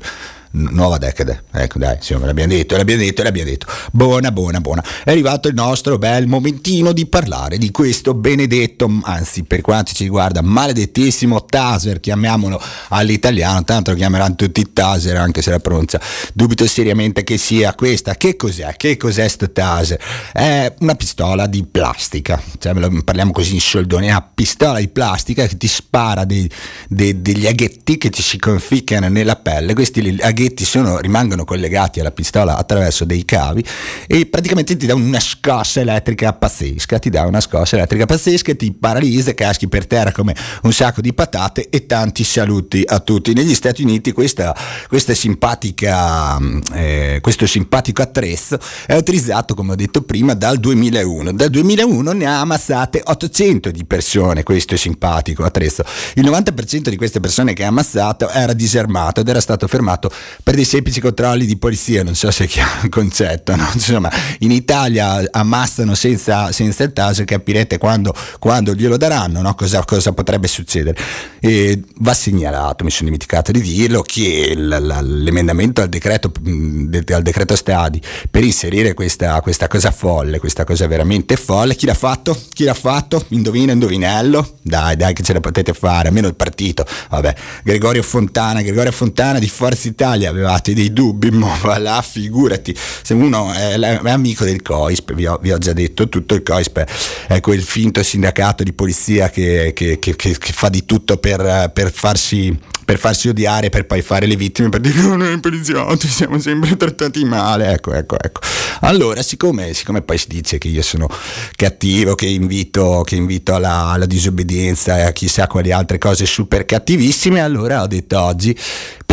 [0.56, 1.44] nuova decade.
[1.52, 3.66] Ecco, dai, sì, l'abbiamo detto, l'abbiamo detto, l'abbiamo detto.
[3.92, 4.84] Buona, buona, buona.
[5.04, 10.04] È arrivato il nostro bel momentino di parlare di questo benedetto, anzi, per quanto ci
[10.04, 16.00] riguarda, maledettissimo taser, chiamiamolo all'italiano, tanto lo chiameranno tutti taser, anche se la pronuncia.
[16.32, 18.14] Dubito seriamente che sia questa.
[18.14, 18.74] Che cos'è?
[18.76, 20.00] Che cos'è sto taser?
[20.32, 25.46] È una pistola di plastica, cioè, parliamo così in soldoni, è una pistola di plastica
[25.46, 26.50] che ti spara dei,
[26.88, 29.74] dei, degli aghetti che ti si conficcano nella pelle.
[29.74, 33.64] Questi aghetti spaghetti sono, rimangono collegati alla pistola attraverso dei cavi
[34.06, 38.72] e praticamente ti dà una scossa elettrica pazzesca, ti dà una scossa elettrica pazzesca, ti
[38.72, 43.32] paralizza, caschi per terra come un sacco di patate e tanti saluti a tutti.
[43.32, 44.56] Negli Stati Uniti questa,
[44.88, 46.38] questa simpatica,
[46.72, 51.32] eh, questo simpatico attrezzo è utilizzato, come ho detto prima, dal 2001.
[51.32, 55.82] Dal 2001 ne ha ammassate 800 di persone questo simpatico attrezzo.
[56.14, 60.10] Il 90% di queste persone che ha ammazzato era disarmato ed era stato fermato
[60.42, 63.68] per dei semplici controlli di polizia, non so se è chiaro il concetto, no?
[63.72, 64.10] insomma
[64.40, 69.54] in Italia ammassano senza, senza il taser, capirete quando, quando glielo daranno, no?
[69.54, 70.96] cosa, cosa, potrebbe succedere.
[71.40, 78.00] E va segnalato, mi sono dimenticato di dirlo, che l'emendamento al decreto, al decreto stadi
[78.30, 82.38] per inserire questa, questa cosa folle, questa cosa veramente folle, chi l'ha fatto?
[82.52, 83.24] Chi l'ha fatto?
[83.28, 84.58] Indovina, indovinello?
[84.62, 86.86] Dai, dai che ce la potete fare, almeno il partito.
[87.10, 93.12] Vabbè, Gregorio Fontana, Gregorio Fontana di Forza Italia avevate dei dubbi, ma là figurati, se
[93.12, 96.84] uno è, è amico del COISP, vi ho, vi ho, già detto, tutto il COISP
[97.26, 101.92] è quel finto sindacato di polizia che, che, che, che fa di tutto per, per
[101.92, 106.38] farsi per farsi odiare, per poi fare le vittime, per dire no, noi poliziotti siamo
[106.38, 107.72] sempre trattati male.
[107.72, 108.40] Ecco, ecco, ecco.
[108.82, 111.08] Allora, siccome, siccome poi si dice che io sono
[111.56, 116.64] cattivo, che invito, che invito alla, alla disobbedienza e a chissà quali altre cose super
[116.64, 118.56] cattivissime, allora ho detto oggi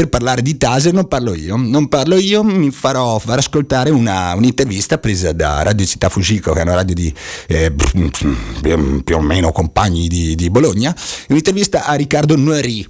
[0.03, 4.33] per parlare di Taser non parlo io, non parlo io, mi farò far ascoltare una,
[4.33, 7.13] un'intervista presa da Radio Città Fujiko, che è una radio di
[7.47, 10.93] eh, più o meno compagni di, di Bologna,
[11.29, 12.85] un'intervista a Riccardo Noiri,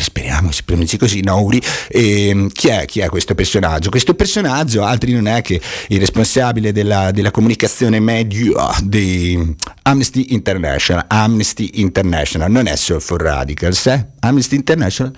[0.00, 3.90] speriamo si pronunci così, Nouri, e, chi, è, chi è questo personaggio?
[3.90, 11.04] Questo personaggio altri non è che il responsabile della, della comunicazione media di Amnesty International,
[11.06, 14.08] Amnesty International, non è solo for radicals, eh?
[14.20, 15.14] Amnesty International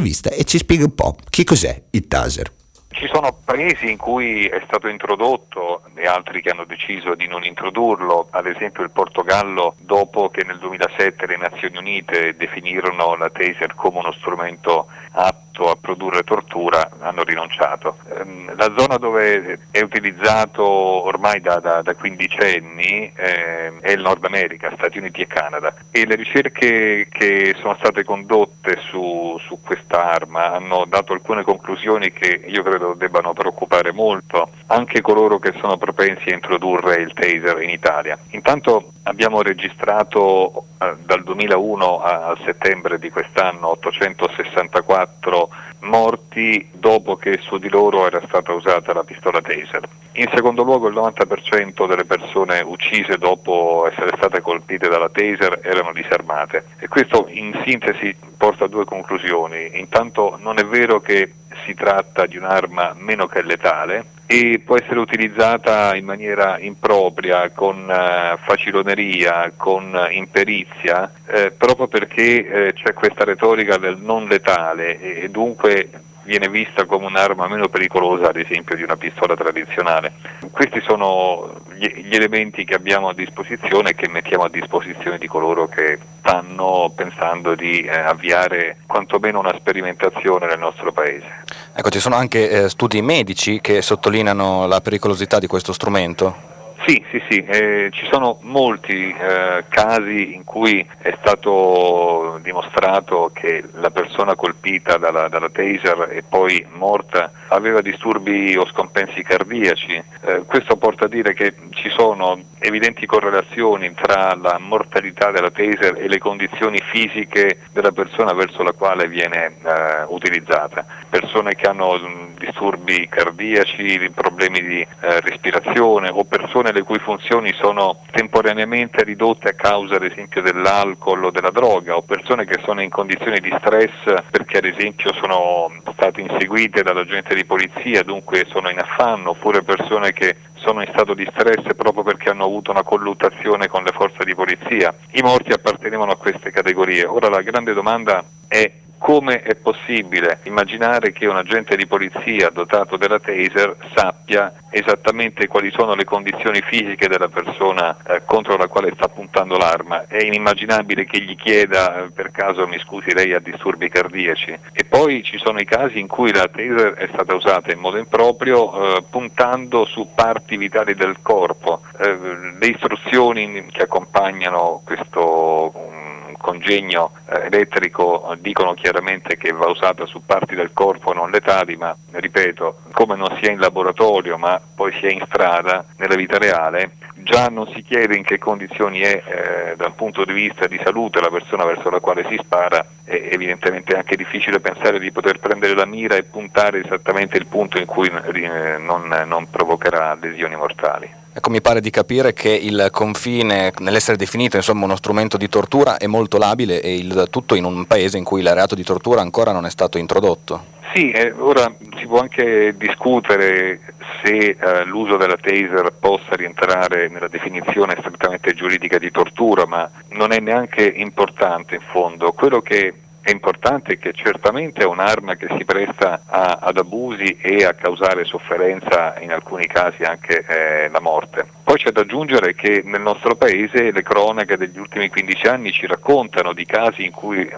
[0.00, 2.50] intervista e ci spiega un po' che cos'è il taser.
[2.92, 7.44] Ci sono paesi in cui è stato introdotto e altri che hanno deciso di non
[7.44, 13.74] introdurlo, ad esempio il Portogallo dopo che nel 2007 le Nazioni Unite definirono la taser
[13.76, 17.96] come uno strumento apto a produrre tortura hanno rinunciato.
[18.16, 24.00] Ehm, la zona dove è utilizzato ormai da, da, da 15 anni eh, è il
[24.00, 29.58] Nord America, Stati Uniti e Canada e le ricerche che sono state condotte su, su
[29.62, 35.52] questa arma hanno dato alcune conclusioni che io credo debbano preoccupare molto anche coloro che
[35.60, 38.18] sono propensi a introdurre il taser in Italia.
[38.30, 45.49] Intanto abbiamo registrato eh, dal 2001 a, a settembre di quest'anno 864
[45.80, 49.88] morti dopo che su di loro era stata usata la pistola taser.
[50.12, 55.92] In secondo luogo il 90% delle persone uccise dopo essere state colpite dalla taser erano
[55.92, 59.70] disarmate e questo in sintesi porta a due conclusioni.
[59.74, 61.32] Intanto non è vero che
[61.64, 67.82] si tratta di un'arma meno che letale e può essere utilizzata in maniera impropria, con
[67.88, 75.00] uh, faciloneria, con uh, imperizia, eh, proprio perché eh, c'è questa retorica del non letale
[75.00, 75.88] e, dunque
[76.24, 80.12] viene vista come un'arma meno pericolosa ad esempio di una pistola tradizionale.
[80.50, 85.66] Questi sono gli, elementi che abbiamo a disposizione e che mettiamo a disposizione di coloro
[85.68, 91.44] che stanno pensando di eh, avviare quantomeno una sperimentazione nel nostro paese.
[91.74, 96.49] Ecco, ci sono anche eh, studi medici che sottolineano la pericolosità di questo strumento?
[96.86, 103.62] Sì, sì, sì, eh, ci sono molti eh, casi in cui è stato dimostrato che
[103.74, 110.02] la persona colpita dalla, dalla, taser e poi morta aveva disturbi o scompensi cardiaci.
[110.22, 115.96] Eh, questo porta a dire che ci sono evidenti correlazioni tra la mortalità della taser
[115.98, 120.84] e le condizioni fisiche della persona verso la quale viene eh, utilizzata.
[121.08, 127.52] Persone che hanno mh, disturbi cardiaci, problemi di eh, respirazione o persone le cui funzioni
[127.54, 132.82] sono temporaneamente ridotte a causa ad esempio dell'alcol o della droga o persone che sono
[132.82, 138.70] in condizioni di stress perché ad esempio sono state inseguite dall'agente di polizia, dunque sono
[138.70, 142.82] in affanno, oppure persone che sono in stato di stress proprio perché hanno avuto una
[142.82, 144.94] colluttazione con le forze di polizia.
[145.12, 147.04] I morti appartenevano a queste categorie.
[147.06, 148.70] Ora la grande domanda è
[149.00, 155.70] come è possibile immaginare che un agente di polizia dotato della taser sappia esattamente quali
[155.70, 160.06] sono le condizioni fisiche della persona eh, contro la quale sta puntando l'arma?
[160.06, 164.84] È inimmaginabile che gli chieda eh, per caso mi scusi lei ha disturbi cardiaci e
[164.84, 168.98] poi ci sono i casi in cui la taser è stata usata in modo improprio
[168.98, 171.80] eh, puntando su parti vitali del corpo.
[171.98, 172.18] Eh,
[172.60, 176.08] le istruzioni che accompagnano questo
[176.40, 181.94] congegno eh, elettrico dicono chiaramente che va usata su parti del corpo non letali, ma
[182.10, 187.48] ripeto, come non sia in laboratorio ma poi sia in strada, nella vita reale, già
[187.48, 191.28] non si chiede in che condizioni è eh, dal punto di vista di salute la
[191.28, 195.86] persona verso la quale si spara, è evidentemente anche difficile pensare di poter prendere la
[195.86, 201.19] mira e puntare esattamente il punto in cui eh, non, non provocherà lesioni mortali.
[201.32, 205.96] Ecco, mi pare di capire che il confine nell'essere definito insomma, uno strumento di tortura
[205.96, 209.20] è molto labile e il tutto in un paese in cui il reato di tortura
[209.20, 210.78] ancora non è stato introdotto.
[210.92, 213.80] Sì, eh, ora si può anche discutere
[214.24, 220.32] se eh, l'uso della taser possa rientrare nella definizione strettamente giuridica di tortura, ma non
[220.32, 222.32] è neanche importante in fondo.
[222.32, 227.64] Quello che è importante che certamente è un'arma che si presta a, ad abusi e
[227.64, 231.59] a causare sofferenza, in alcuni casi anche eh, la morte.
[231.70, 235.86] Poi c'è da aggiungere che nel nostro paese le cronache degli ultimi 15 anni ci
[235.86, 237.48] raccontano di casi in cui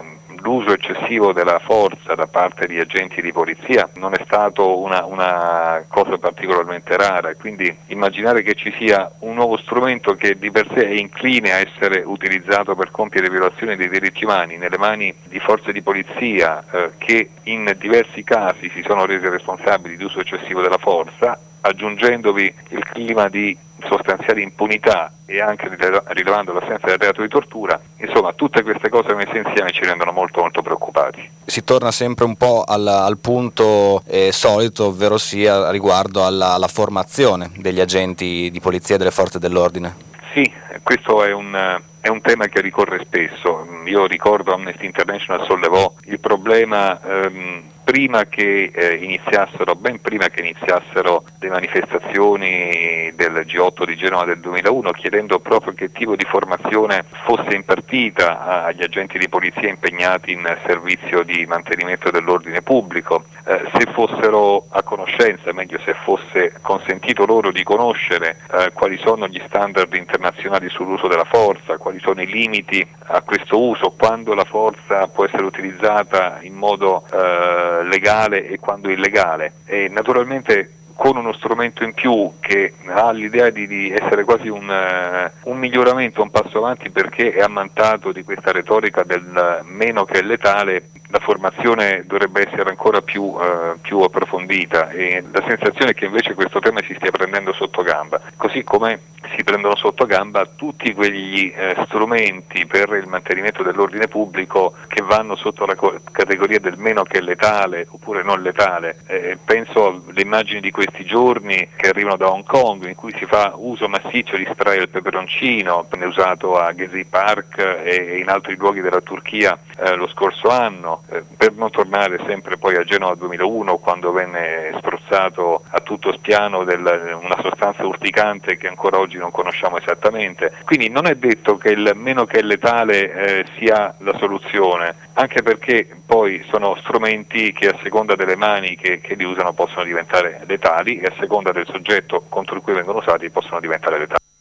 [0.41, 5.83] l'uso eccessivo della forza da parte di agenti di polizia non è stato una, una
[5.87, 10.87] cosa particolarmente rara, quindi immaginare che ci sia un nuovo strumento che di per sé
[10.89, 15.71] è incline a essere utilizzato per compiere violazioni dei diritti umani nelle mani di forze
[15.71, 20.77] di polizia eh, che in diversi casi si sono rese responsabili di uso eccessivo della
[20.77, 23.57] forza, aggiungendovi il clima di
[23.87, 25.69] sostanziale impunità e anche
[26.07, 30.41] rilevando l'assenza del reato di tortura, insomma tutte queste cose messe insieme ci rendono molto
[30.41, 31.29] molto preoccupati.
[31.45, 36.67] Si torna sempre un po' al, al punto eh, solito, ovvero sia riguardo alla, alla
[36.67, 40.11] formazione degli agenti di polizia e delle forze dell'ordine.
[40.33, 43.67] Sì, questo è un, è un, tema che ricorre spesso.
[43.85, 47.61] Io ricordo Amnesty International sollevò il problema ehm,
[47.93, 54.39] prima che eh, iniziassero, ben prima che iniziassero le manifestazioni del G8 di Genova del
[54.39, 60.57] 2001, chiedendo proprio che tipo di formazione fosse impartita agli agenti di polizia impegnati in
[60.65, 67.51] servizio di mantenimento dell'ordine pubblico, eh, se fossero a conoscenza, meglio se fosse consentito loro
[67.51, 72.83] di conoscere eh, quali sono gli standard internazionali sull'uso della forza, quali sono i limiti
[73.05, 78.89] a questo uso, quando la forza può essere utilizzata in modo eh, legale e quando
[78.89, 79.53] illegale.
[79.65, 84.69] E naturalmente con uno strumento in più che ha l'idea di, di essere quasi un,
[84.69, 90.21] uh, un, miglioramento, un passo avanti perché è ammantato di questa retorica del meno che
[90.21, 96.05] letale, la formazione dovrebbe essere ancora più, uh, più, approfondita e la sensazione è che
[96.05, 98.99] invece questo tema si stia prendendo sotto gamba, così come
[99.35, 105.35] si prendono sotto gamba tutti quegli eh, strumenti per il mantenimento dell'ordine pubblico che vanno
[105.35, 108.97] sotto la co- categoria del meno che letale oppure non letale.
[109.07, 113.25] Eh, penso alle immagini di questi giorni che arrivano da Hong Kong in cui si
[113.25, 118.55] fa uso massiccio di spray al peperoncino, ne usato a Gezi Park e in altri
[118.55, 121.02] luoghi della Turchia eh, lo scorso anno, eh,
[121.37, 126.79] per non tornare sempre poi a Genova 2001 quando venne spruzzato a tutto spiano del,
[127.21, 130.53] una sostanza urticante che ancora oggi non conosciamo esattamente.
[130.63, 135.87] Quindi non è detto che il meno che letale eh, sia la soluzione, anche perché
[136.05, 140.99] poi sono strumenti che a seconda delle mani che, che li usano possono diventare letali
[140.99, 144.32] e a seconda del soggetto contro il cui vengono usati possono diventare letali.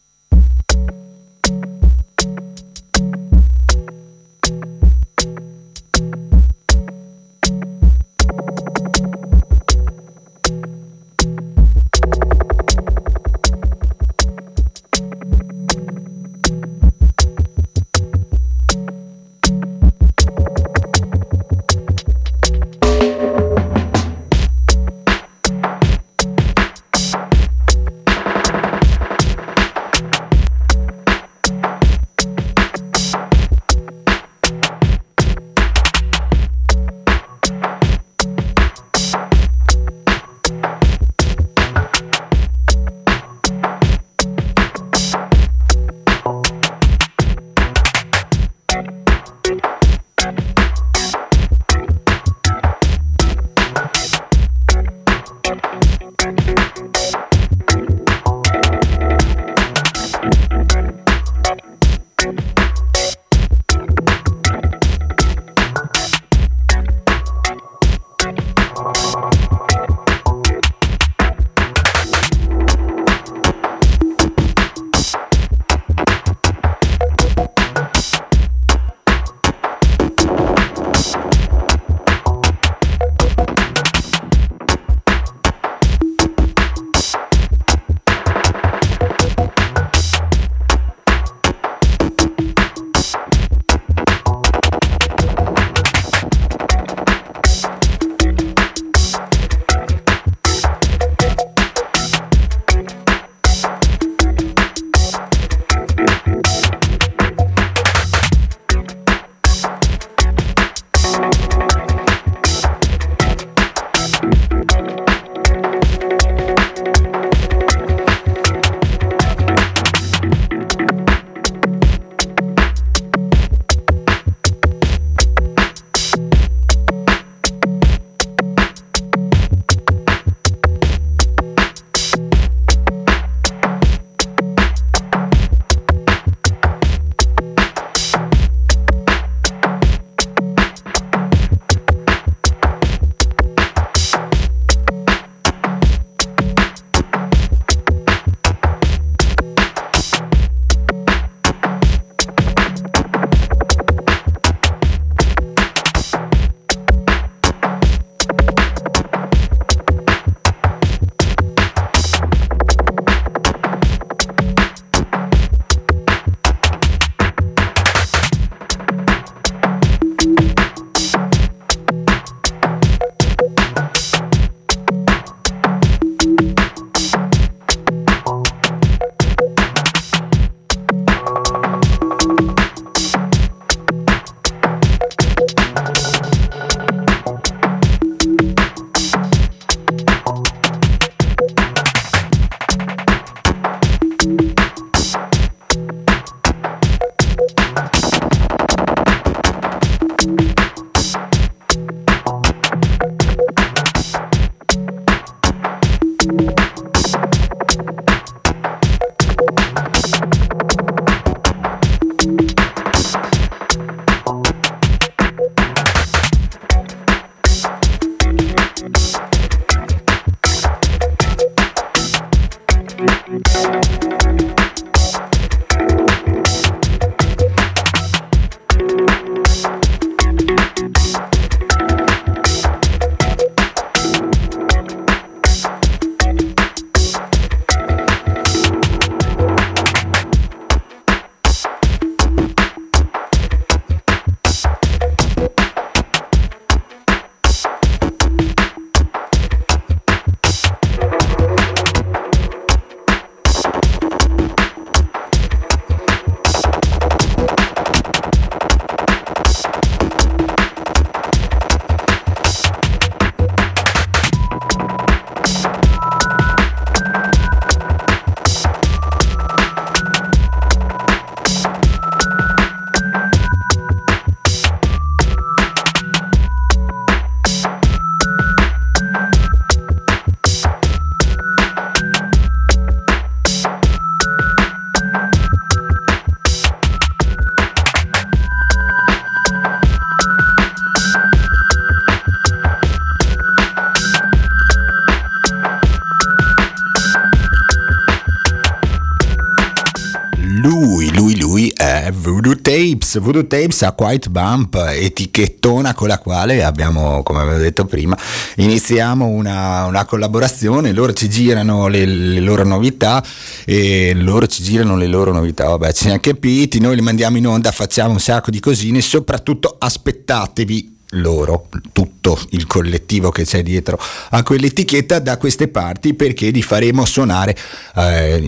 [303.20, 308.16] Voodoo Tapes a White Bump, etichettona con la quale abbiamo, come avevo detto prima,
[308.56, 313.24] iniziamo una, una collaborazione, loro ci girano le, le, loro novità
[313.64, 317.46] e loro ci girano le loro novità, vabbè ci siamo capiti, noi le mandiamo in
[317.46, 323.98] onda, facciamo un sacco di cosine, soprattutto aspettatevi loro, tutto il collettivo che c'è dietro
[324.30, 327.56] a quell'etichetta da queste parti perché li faremo suonare.
[327.96, 328.38] Eh,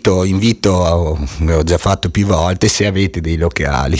[0.00, 3.98] invito, invito, ho già fatto più volte, se avete dei locali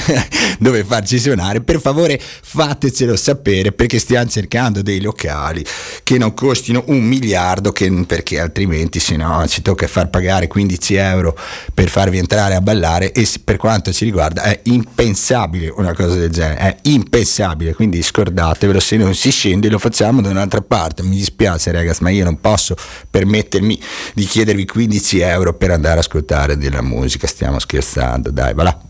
[0.58, 5.64] dove farci suonare, per favore fatecelo sapere perché stiamo cercando dei locali
[6.02, 10.94] che non costino un miliardo che, perché altrimenti se no ci tocca far pagare 15
[10.94, 11.36] euro
[11.74, 16.30] per farvi entrare a ballare e per quanto ci riguarda è impensabile una cosa del
[16.30, 21.02] genere, è impensabile quindi scordatevelo, se non si scende lo facciamo da un'altra parte.
[21.02, 22.76] Mi dispiace ragazzi, ma io non posso
[23.10, 23.80] permettermi
[24.14, 28.80] di chiedervi 15 euro per andare a ascoltare della musica, stiamo scherzando, dai, va là.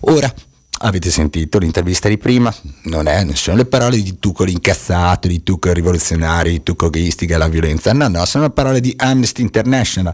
[0.00, 0.32] Ora
[0.80, 2.54] Avete sentito l'intervista di prima?
[2.82, 6.98] Non, è, non sono le parole di Tucco l'incazzato, di Tucco rivoluzionario, di Tucco che
[6.98, 10.12] istiga la violenza, no, no, sono le parole di Amnesty International,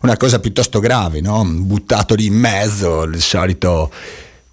[0.00, 1.44] una cosa piuttosto grave, no?
[1.44, 3.92] Buttato lì in mezzo il solito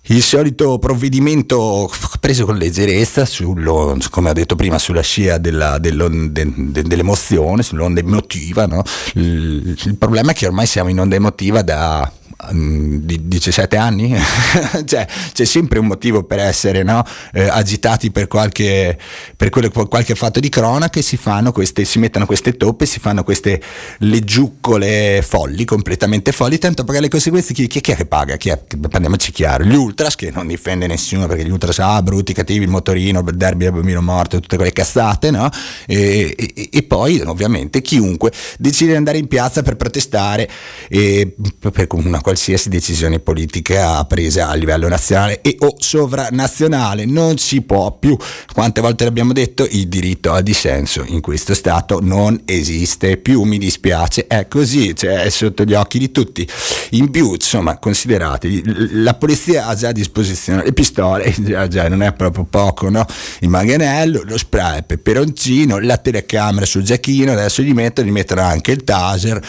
[0.07, 1.89] il solito provvedimento
[2.19, 8.65] preso con leggerezza, sullo, come ho detto prima, sulla scia della, de, dell'emozione, sull'onda emotiva.
[8.65, 8.83] No?
[9.15, 12.09] Il, il, problema è che ormai siamo in onda emotiva da
[12.51, 14.15] di 17 anni,
[14.85, 17.03] cioè, c'è sempre un motivo per essere no?
[17.33, 18.97] eh, agitati per, qualche,
[19.35, 22.99] per quelle, qualche fatto di cronaca e si, fanno queste, si mettono queste toppe, si
[22.99, 23.59] fanno queste
[23.99, 28.37] leggiuccole folli, completamente folli, tanto pagare le conseguenze chi, chi, chi, è che paga?
[28.37, 28.61] Chi è?
[28.89, 32.69] Parliamoci chiaro, gli ultras che non difende nessuno perché gli ultras, ah brutti, cattivi, il
[32.69, 35.49] motorino, il derby del bambino morto, tutte quelle cazzate, no?
[35.87, 40.47] E, e, e, poi ovviamente chiunque decide di andare in piazza per protestare
[40.87, 47.05] e, per una qualsiasi decisione politica presa a livello nazionale e o sovranazionale.
[47.05, 48.17] Non si può più,
[48.51, 53.57] quante volte l'abbiamo detto, il diritto al dissenso in questo Stato non esiste più, mi
[53.57, 56.45] dispiace, è così, cioè è sotto gli occhi di tutti.
[56.91, 58.61] In più, insomma, considerate,
[58.91, 63.05] la polizia ha già a disposizione le pistole, già, già non è proprio poco, no?
[63.39, 68.41] Il manganello, lo spray, il peperoncino, la telecamera sul giacchino, adesso gli mettono, gli mettono
[68.41, 69.41] anche il taser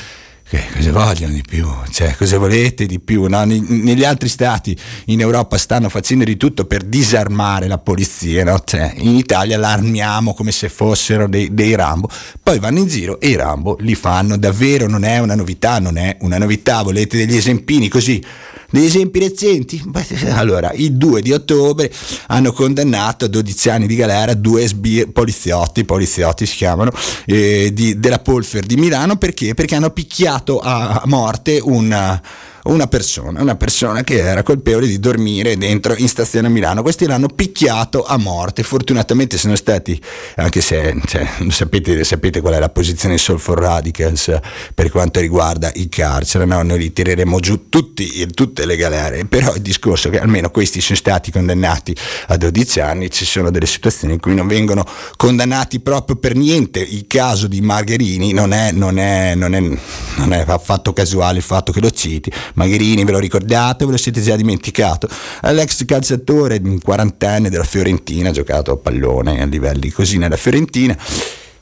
[0.48, 1.68] che cosa vogliono di più?
[1.90, 3.26] Cioè, cosa volete di più?
[3.26, 3.44] No?
[3.44, 4.74] Negli altri stati
[5.06, 8.62] in Europa stanno facendo di tutto per disarmare la polizia, no?
[8.64, 12.08] cioè, in Italia l'armiamo come se fossero dei, dei, Rambo,
[12.42, 15.98] poi vanno in giro e i Rambo li fanno davvero, non è una novità, non
[15.98, 18.24] è una novità, volete degli esempini così
[18.70, 19.82] degli esempi recenti?
[20.30, 21.90] Allora, il 2 di ottobre
[22.28, 26.90] hanno condannato a 12 anni di galera due sbir- poliziotti, poliziotti si chiamano,
[27.26, 29.54] eh, di, della Polfer di Milano perché?
[29.54, 32.20] Perché hanno picchiato a morte una
[32.64, 36.82] una persona, una persona che era colpevole di dormire dentro in stazione a Milano.
[36.82, 38.62] Questi l'hanno picchiato a morte.
[38.62, 40.00] Fortunatamente sono stati,
[40.36, 44.38] anche se cioè, sapete, sapete, qual è la posizione di Soul Radicals
[44.74, 46.62] per quanto riguarda il carcere, no?
[46.62, 50.80] noi li tireremo giù tutti, tutte le galere, però il discorso è che almeno questi
[50.80, 51.94] sono stati condannati
[52.28, 54.84] a 12 anni, ci sono delle situazioni in cui non vengono
[55.16, 56.80] condannati proprio per niente.
[56.80, 61.44] Il caso di Margherini non è, non è, non è, non è affatto casuale il
[61.44, 65.08] fatto che lo citi, Magherini, ve lo ricordate ve lo siete già dimenticato?
[65.42, 70.96] L'ex calciatore quarantenne della Fiorentina, ha giocato a pallone a livelli così nella Fiorentina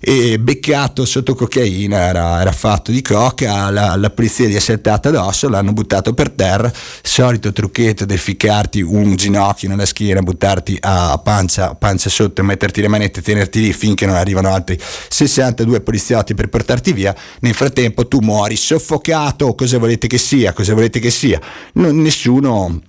[0.09, 5.09] e beccato sotto cocaina, era, era fatto di coca, la, la, polizia gli è saltata
[5.09, 6.73] addosso, l'hanno buttato per terra,
[7.03, 12.87] solito trucchetto del ficcarti un ginocchio nella schiena, buttarti a pancia, pancia sotto, metterti le
[12.87, 14.79] manette e tenerti lì finché non arrivano altri
[15.09, 20.73] 62 poliziotti per portarti via, nel frattempo tu muori soffocato, cosa volete che sia, cosa
[20.73, 21.41] volete che sia,
[21.73, 22.81] non, nessuno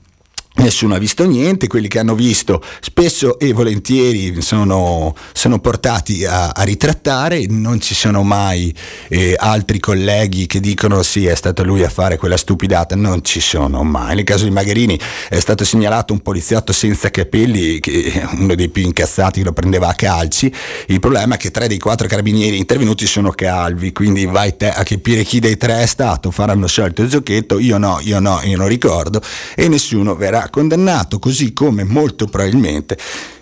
[0.58, 6.50] Nessuno ha visto niente, quelli che hanno visto spesso e volentieri sono, sono portati a,
[6.50, 8.74] a, ritrattare, non ci sono mai
[9.08, 13.40] eh, altri colleghi che dicono sì è stato lui a fare quella stupidata, non ci
[13.40, 14.16] sono mai.
[14.16, 17.80] Nel caso di Magherini è stato segnalato un poliziotto senza capelli,
[18.38, 20.52] uno dei più incazzati che lo prendeva a calci,
[20.88, 24.82] il problema è che tre dei quattro carabinieri intervenuti sono calvi, quindi vai te a
[24.82, 28.58] capire chi dei tre è stato, faranno scelto il giochetto, io no, io no, io
[28.58, 29.22] non ricordo.
[29.56, 32.98] E nessuno verrà condannato, così come molto probabilmente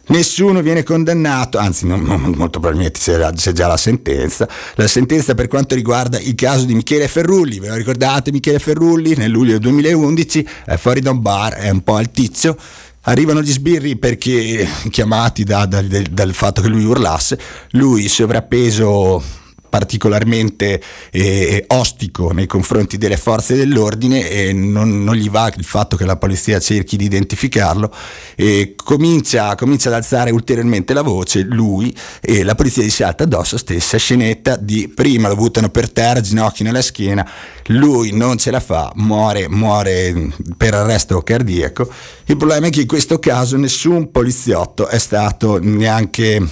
[0.08, 5.34] nessuno viene condannato, anzi non, non, molto probabilmente c'è, c'è, già la sentenza, la sentenza
[5.34, 9.16] per quanto riguarda il caso di Michele Ferrulli, ve lo ricordate Michele Ferrulli?
[9.16, 12.56] Nel luglio 2011 è fuori da un bar, è un po' al tizio,
[13.02, 17.40] arrivano gli sbirri perché chiamati da, da, dal fatto che lui urlasse,
[17.72, 19.44] lui sovrappeso
[19.76, 20.82] particolarmente
[21.12, 26.06] eh, ostico nei confronti delle forze dell'ordine e non, non, gli va il fatto che
[26.06, 27.94] la polizia cerchi di identificarlo.
[28.38, 33.58] E comincia, comincia ad alzare ulteriormente la voce lui e la polizia gli salta addosso
[33.58, 37.30] stessa scenetta di prima lo buttano per terra ginocchi nella schiena
[37.70, 41.90] lui non ce la fa muore, muore per arresto cardiaco.
[42.26, 46.48] Il problema è che in questo caso nessun poliziotto è stato neanche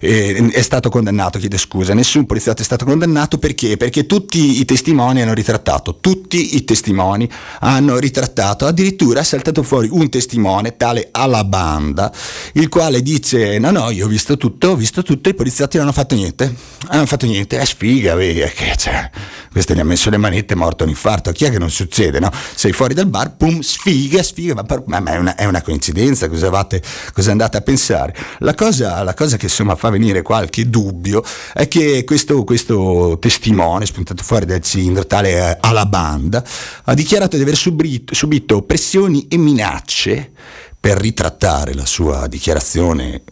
[0.00, 3.76] eh, è stato condannato, chiedo scusa, nessun poliziotto è stato condannato perché?
[3.76, 7.28] Perché tutti i testimoni hanno ritrattato, tutti i testimoni
[7.60, 12.12] hanno ritrattato, addirittura è saltato fuori un testimone tale alla banda,
[12.54, 15.86] il quale dice no no io ho visto tutto, ho visto tutto, i poliziotti non
[15.86, 16.54] hanno fatto niente,
[16.88, 19.10] hanno fatto niente, è sfiga, vedi, che c'è,
[19.50, 22.20] questo gli ha messo le manette, è morto un infarto, chi è che non succede,
[22.20, 22.30] no?
[22.54, 26.46] Sei fuori dal bar, pum, sfiga, sfiga, ma, ma è, una, è, una, coincidenza, cosa,
[26.46, 26.80] avate,
[27.12, 28.14] cosa andate a pensare?
[28.38, 33.86] La cosa, la cosa che insomma fa venire qualche dubbio è che questo, questo testimone
[33.86, 36.44] spuntato fuori dal cilindro, tale eh, alla banda,
[36.84, 40.30] ha dichiarato di aver subito, subito pressioni e minacce
[40.78, 43.22] per ritrattare la sua dichiarazione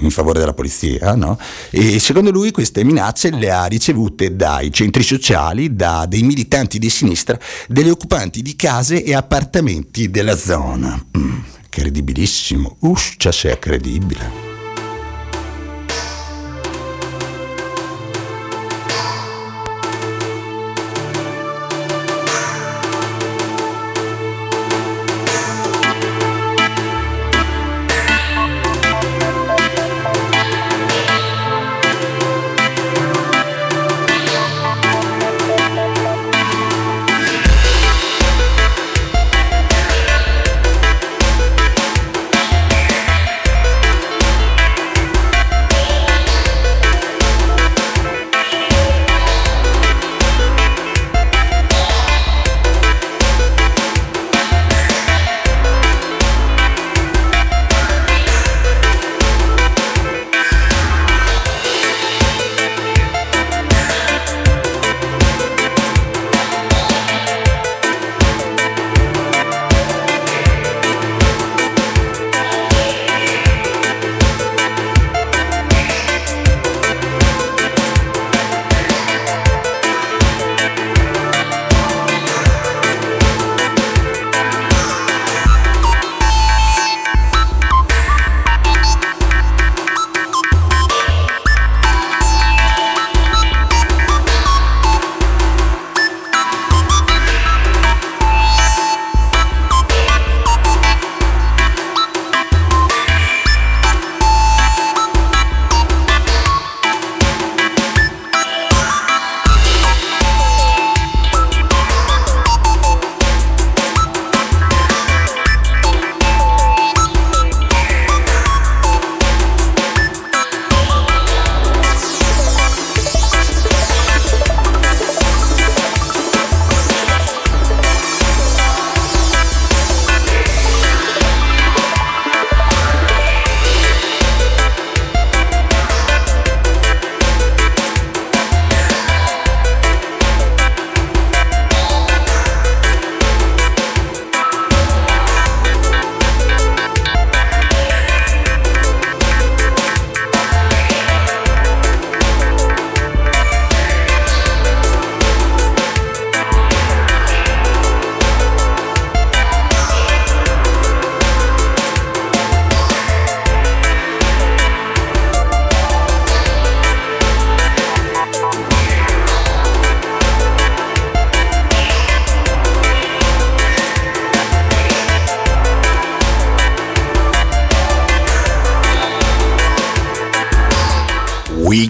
[0.00, 1.38] in favore della polizia, no?
[1.70, 6.90] E secondo lui queste minacce le ha ricevute dai centri sociali, da dei militanti di
[6.90, 7.38] sinistra,
[7.68, 11.02] degli occupanti di case e appartamenti della zona.
[11.16, 11.38] Mm,
[11.68, 14.47] credibilissimo, uscia se è credibile.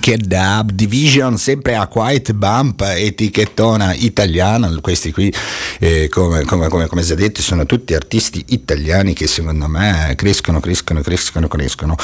[0.08, 5.30] Wicked Dub Division, sempre a Quiet Bump, etichettona italiana, questi qui
[5.80, 10.60] eh, come, come, come, come già detto sono tutti artisti italiani che secondo me crescono,
[10.60, 11.96] crescono, crescono, crescono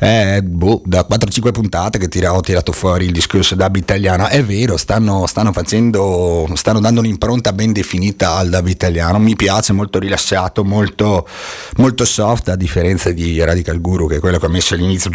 [0.00, 4.28] è boh, da 4-5 puntate che tira, ho tirato fuori il discorso dub italiano.
[4.28, 9.18] È vero, stanno, stanno, facendo, stanno dando un'impronta ben definita al dub italiano.
[9.18, 11.28] Mi piace, molto rilassato, molto,
[11.80, 15.10] molto soft, a differenza di Radical Guru, che è quello che ho messo all'inizio,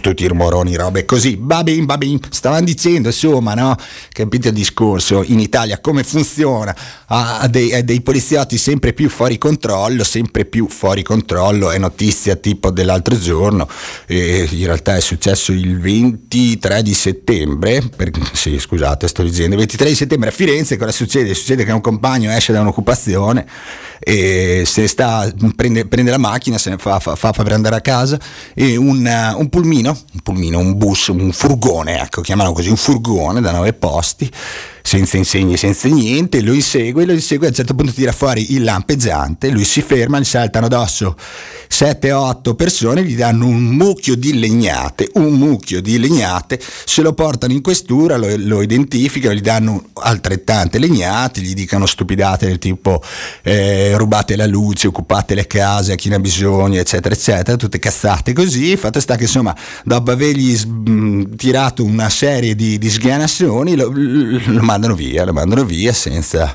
[0.00, 1.36] tutti i rumoroni, robe così.
[1.36, 3.76] Babin, babin, stavano dicendo, insomma, no?
[4.10, 5.22] Capite il discorso?
[5.26, 6.74] In Italia come funziona?
[7.08, 11.70] Ha dei, ha dei poliziotti sempre più fuori controllo, sempre più fuori controllo.
[11.70, 13.68] È notizia tipo dell'altro giorno.
[14.06, 19.60] E in realtà è successo il 23 di settembre, per, sì scusate sto dicendo, il
[19.60, 21.34] 23 di settembre a Firenze cosa succede?
[21.34, 23.46] Succede che un compagno esce da un'occupazione
[24.00, 27.80] e se sta, prende, prende, la macchina, se ne fa, fa, fa, per andare a
[27.80, 28.18] casa
[28.54, 33.40] e un, un, pulmino, un pulmino, un bus, un furgone, ecco, chiamano così, un furgone
[33.40, 34.30] da nove posti
[34.82, 38.64] senza insegni, senza niente, lo insegue, lo insegue, a un certo punto tira fuori il
[38.64, 41.16] lampeggiante, lui si ferma, gli saltano addosso
[41.70, 47.52] 7-8 persone, gli danno un mucchio di legnate, un mucchio di legnate, se lo portano
[47.52, 53.02] in questura, lo, lo identificano, gli danno altrettante legnate, gli dicono stupidate del tipo
[53.42, 57.78] eh, rubate la luce, occupate le case a chi ne ha bisogno, eccetera, eccetera, tutte
[57.78, 63.76] cazzate così, fatto sta che insomma dopo avergli mh, tirato una serie di, di sghanassoni
[63.76, 66.54] lo, lo mandano via, lo mandano via senza,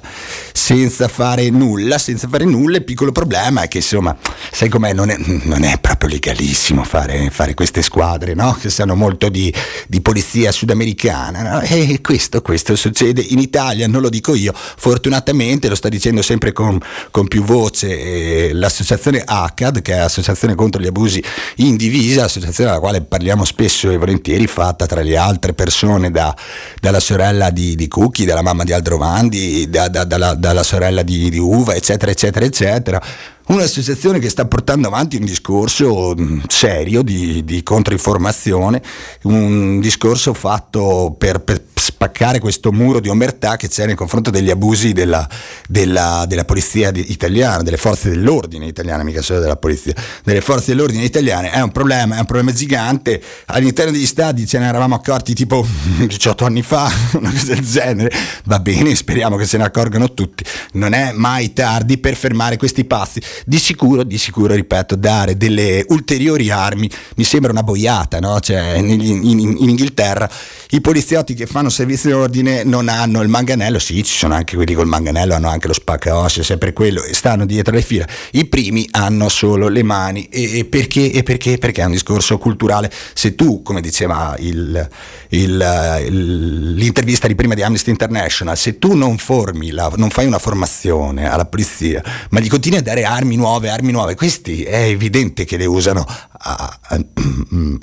[0.51, 2.77] senza, fare nulla, senza fare nulla.
[2.77, 4.15] Il piccolo problema è che insomma,
[4.51, 8.55] sai com'è, non è, non è proprio legalissimo fare, fare, queste squadre, no?
[8.59, 9.51] Che sanno molto di,
[9.87, 11.41] di polizia sudamericana.
[11.41, 11.61] No?
[11.61, 16.51] E questo, questo, succede in Italia, non lo dico io, fortunatamente lo sta dicendo sempre
[16.51, 16.79] con,
[17.09, 21.23] con più voce eh, l'associazione ACAD, che è l'Associazione contro gli abusi
[21.57, 26.35] in divisa, associazione alla quale parliamo spesso e volentieri, fatta tra le altre persone da,
[26.79, 31.03] dalla sorella di, di Cook Zucchi, dalla mamma di Aldrovandi, da, da, dalla, dalla, sorella
[31.03, 33.01] di, di Uva, eccetera, eccetera, eccetera.
[33.45, 38.81] Un'associazione che sta portando avanti un discorso mm, serio di, di controinformazione,
[39.23, 44.49] un discorso fatto per, per spaccare questo muro di omertà che c'è nei confronti degli
[44.49, 45.27] abusi della,
[45.67, 49.93] della, della polizia italiana, delle forze dell'ordine italiane, mica solo della polizia,
[50.23, 53.21] delle forze dell'ordine italiane, è un problema, è un problema gigante.
[53.47, 55.65] All'interno degli stadi ce ne eravamo accorti tipo
[55.99, 58.11] 18 anni fa, una cosa del genere.
[58.45, 60.45] Va bene, speriamo che se ne accorgano tutti.
[60.73, 63.21] Non è mai tardi per fermare questi passi.
[63.45, 68.39] Di sicuro, di sicuro, ripeto, dare delle ulteriori armi mi sembra una boiata, no?
[68.39, 70.29] Cioè, in, in, in Inghilterra
[70.73, 74.55] i poliziotti che fanno servizio di ordine non hanno il manganello, sì, ci sono anche
[74.55, 78.07] quelli col manganello, hanno anche lo spaccaossa, sempre quello, e stanno dietro le fila.
[78.31, 80.27] I primi hanno solo le mani.
[80.29, 81.11] E, e, perché?
[81.11, 81.59] E perché?
[81.59, 82.91] Perché è un discorso culturale.
[83.13, 84.89] Se tu, come diceva il,
[85.29, 90.25] il, il, l'intervista di prima di Amnesty International, se tu non formi, la, non fai
[90.25, 92.01] una formazione alla polizia,
[92.31, 96.05] ma gli continui a dare armi nuove, armi nuove, questi è evidente che le usano
[96.05, 96.99] a, a,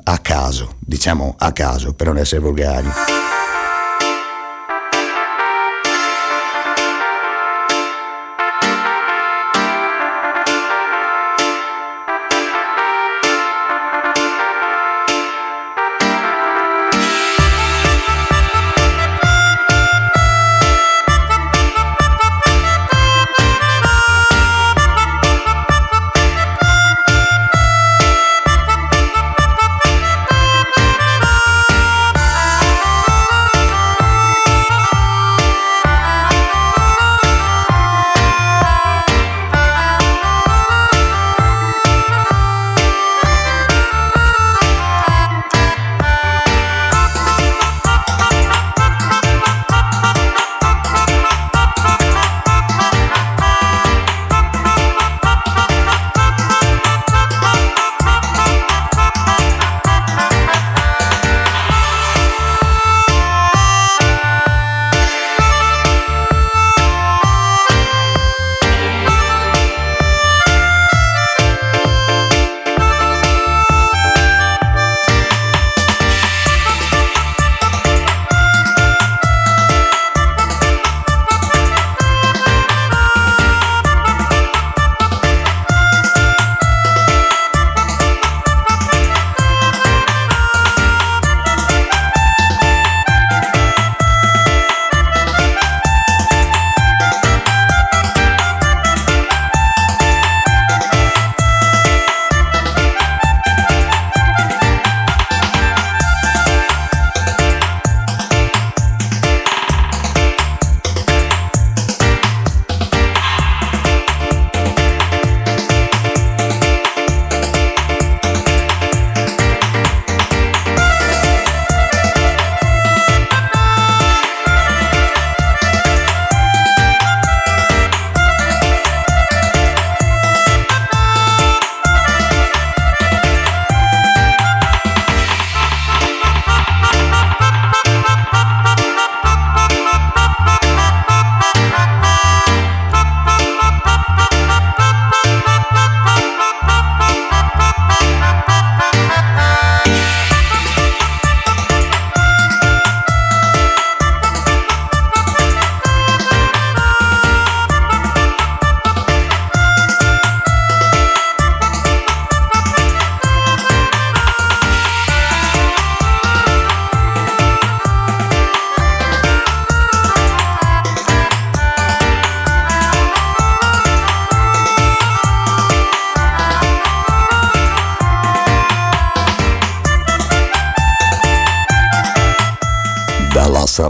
[0.04, 3.29] a caso, diciamo a caso, per non essere volgari.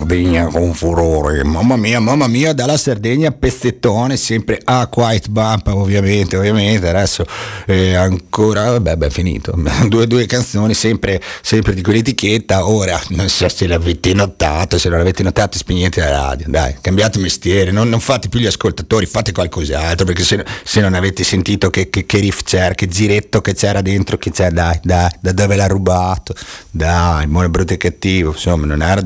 [0.00, 1.44] Sardegna con furore.
[1.44, 6.88] Mamma mia, mamma mia, dalla Sardegna pezzettone, sempre a Quiet Bump, ovviamente, ovviamente.
[6.88, 7.26] Adesso
[7.66, 9.52] eh, ancora, vabbè, beh, finito.
[9.88, 12.66] Due, due canzoni, sempre, sempre di quell'etichetta.
[12.66, 16.46] Ora, non so se l'avete notato, se non l'avete notato, spegnete la radio.
[16.48, 20.94] Dai, cambiate mestiere, non, non fate più gli ascoltatori, fate qualcos'altro, perché se, se non
[20.94, 24.80] avete sentito che, che, che riff c'era, che giretto che c'era dentro, che c'è, dai,
[24.82, 26.34] dai, da dove l'ha rubato.
[26.70, 29.02] Dai, buono, brutto e cattivo, insomma, non era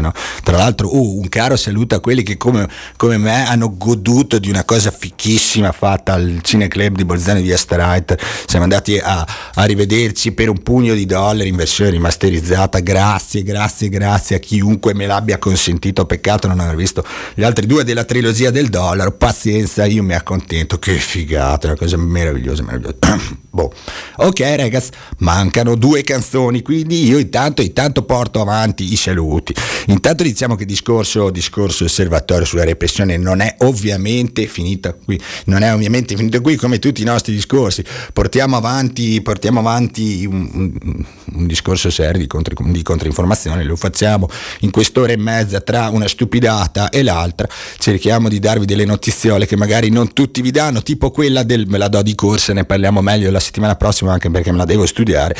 [0.00, 0.12] no?
[0.42, 4.48] Tra l'altro, uh, un caro saluto a quelli che come, come me hanno goduto di
[4.48, 8.18] una cosa fichissima fatta al Cineclub di Bolzano di Asterite.
[8.46, 12.80] Siamo andati a, a rivederci per un pugno di dollari in versione rimasterizzata.
[12.80, 16.06] Grazie, grazie, grazie a chiunque me l'abbia consentito.
[16.06, 17.04] Peccato non aver visto
[17.34, 19.12] gli altri due della trilogia del dollaro.
[19.12, 20.78] Pazienza, io mi accontento.
[20.78, 22.96] Che figata, una cosa meravigliosa, meravigliosa.
[23.50, 23.72] boh.
[24.16, 29.54] Ok, ragazzi, mancano due canzoni, quindi io intanto, intanto porto avanti i saluti.
[29.86, 35.72] Intanto diciamo che discorso, discorso osservatorio sulla repressione non è ovviamente finito qui, non è
[35.72, 37.84] ovviamente finito qui come tutti i nostri discorsi.
[38.12, 41.04] Portiamo avanti, portiamo avanti un, un,
[41.34, 44.28] un discorso serio di, contro, di controinformazione, lo facciamo
[44.60, 47.48] in quest'ora e mezza tra una stupidata e l'altra.
[47.78, 51.78] Cerchiamo di darvi delle notiziole che magari non tutti vi danno, tipo quella del me
[51.78, 54.86] la do di corsa, ne parliamo meglio la settimana prossima anche perché me la devo
[54.86, 55.36] studiare,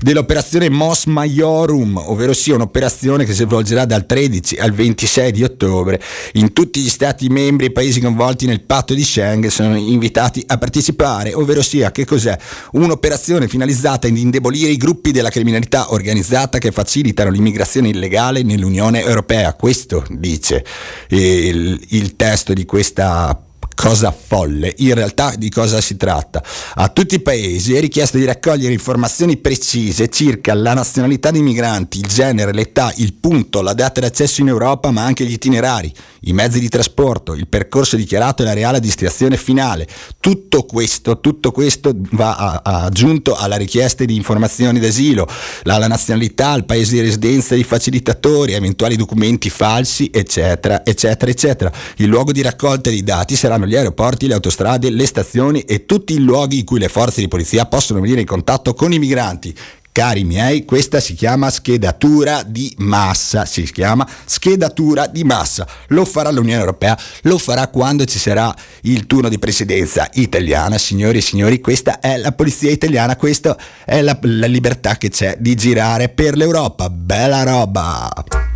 [0.00, 6.00] dell'operazione Mos Maiorum, ovvero sia un'operazione che si svolgerà dal 13 al 26 di ottobre
[6.34, 10.58] in tutti gli stati membri e paesi coinvolti nel patto di Schengen sono invitati a
[10.58, 12.36] partecipare, ovvero sia che cos'è?
[12.72, 19.54] Un'operazione finalizzata ad indebolire i gruppi della criminalità organizzata che facilitano l'immigrazione illegale nell'Unione Europea.
[19.54, 20.64] Questo dice
[21.08, 23.38] il, il testo di questa
[23.74, 24.72] cosa folle.
[24.78, 26.42] In realtà di cosa si tratta?
[26.74, 31.98] A tutti i paesi è richiesto di raccogliere informazioni precise circa la nazionalità dei migranti,
[31.98, 35.92] il genere, l'età, il punto, la data d'accesso in Europa, ma anche gli itinerari,
[36.22, 39.86] i mezzi di trasporto, il percorso dichiarato e la reale destinazione finale.
[40.20, 45.28] Tutto questo, tutto questo va a, a aggiunto alla richiesta di informazioni d'asilo,
[45.62, 51.72] la, la nazionalità, il paese di residenza dei facilitatori, eventuali documenti falsi, eccetera, eccetera, eccetera.
[51.96, 56.14] Il luogo di raccolta dei dati saranno gli aeroporti, le autostrade, le stazioni e tutti
[56.14, 59.54] i luoghi in cui le forze di polizia possono venire in contatto con i migranti.
[59.94, 65.68] Cari miei, questa si chiama schedatura di massa, si chiama schedatura di massa.
[65.90, 70.78] Lo farà l'Unione Europea, lo farà quando ci sarà il turno di presidenza italiana.
[70.78, 75.36] Signori e signori, questa è la polizia italiana, questa è la, la libertà che c'è
[75.38, 76.90] di girare per l'Europa.
[76.90, 78.53] Bella roba!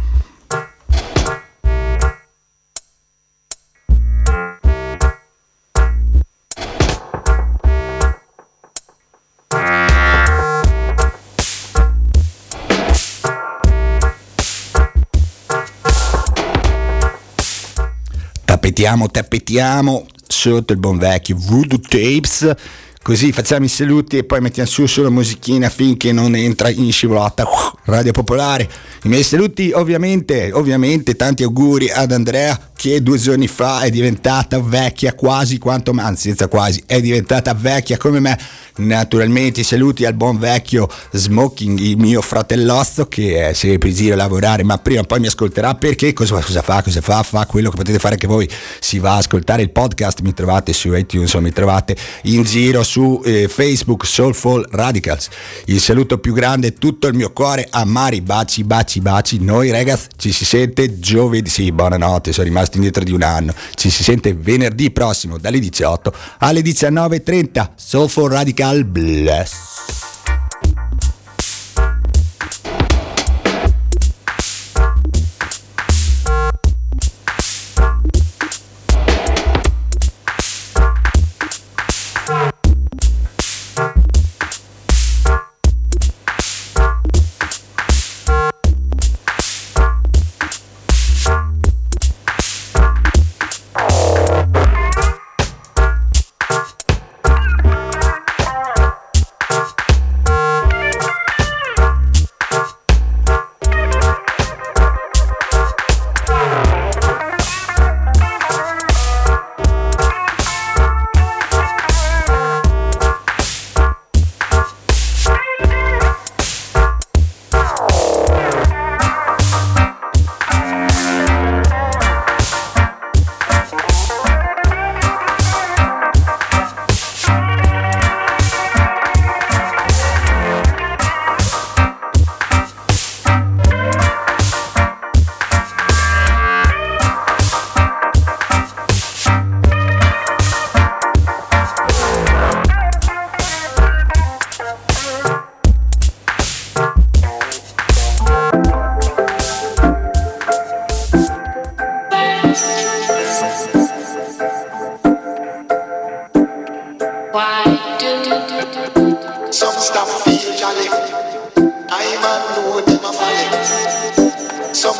[18.69, 22.55] Tappetiamo, tappetiamo sotto il buon vecchio Voodoo Tapes.
[23.03, 27.47] Così facciamo i saluti e poi mettiamo su solo musichina finché non entra in scivolata
[27.85, 28.69] Radio Popolare.
[29.05, 34.61] I miei saluti ovviamente, ovviamente tanti auguri ad Andrea che due giorni fa è diventata
[34.61, 38.39] vecchia quasi quanto me, anzi senza quasi, è diventata vecchia come me.
[38.77, 44.17] Naturalmente saluti al buon vecchio Smoking, il mio fratellozzo che è sempre in giro a
[44.17, 46.83] lavorare, ma prima o poi mi ascolterà perché cosa, cosa, fa?
[46.83, 47.23] Cosa fa?
[47.25, 48.49] Fa quello che potete fare anche voi.
[48.79, 52.85] Si va a ascoltare il podcast, mi trovate su iTunes o mi trovate in giro
[52.89, 55.29] su eh, Facebook Soulful Radicals.
[55.67, 59.39] Il saluto più grande, tutto il mio cuore a Mari, baci, baci, baci.
[59.41, 63.53] Noi ragazzi ci si sente giovedì, sì, buonanotte, sono rimasto indietro di un anno.
[63.75, 67.69] Ci si sente venerdì prossimo dalle 18 alle 19.30.
[67.77, 70.18] Soulful Radical Bless.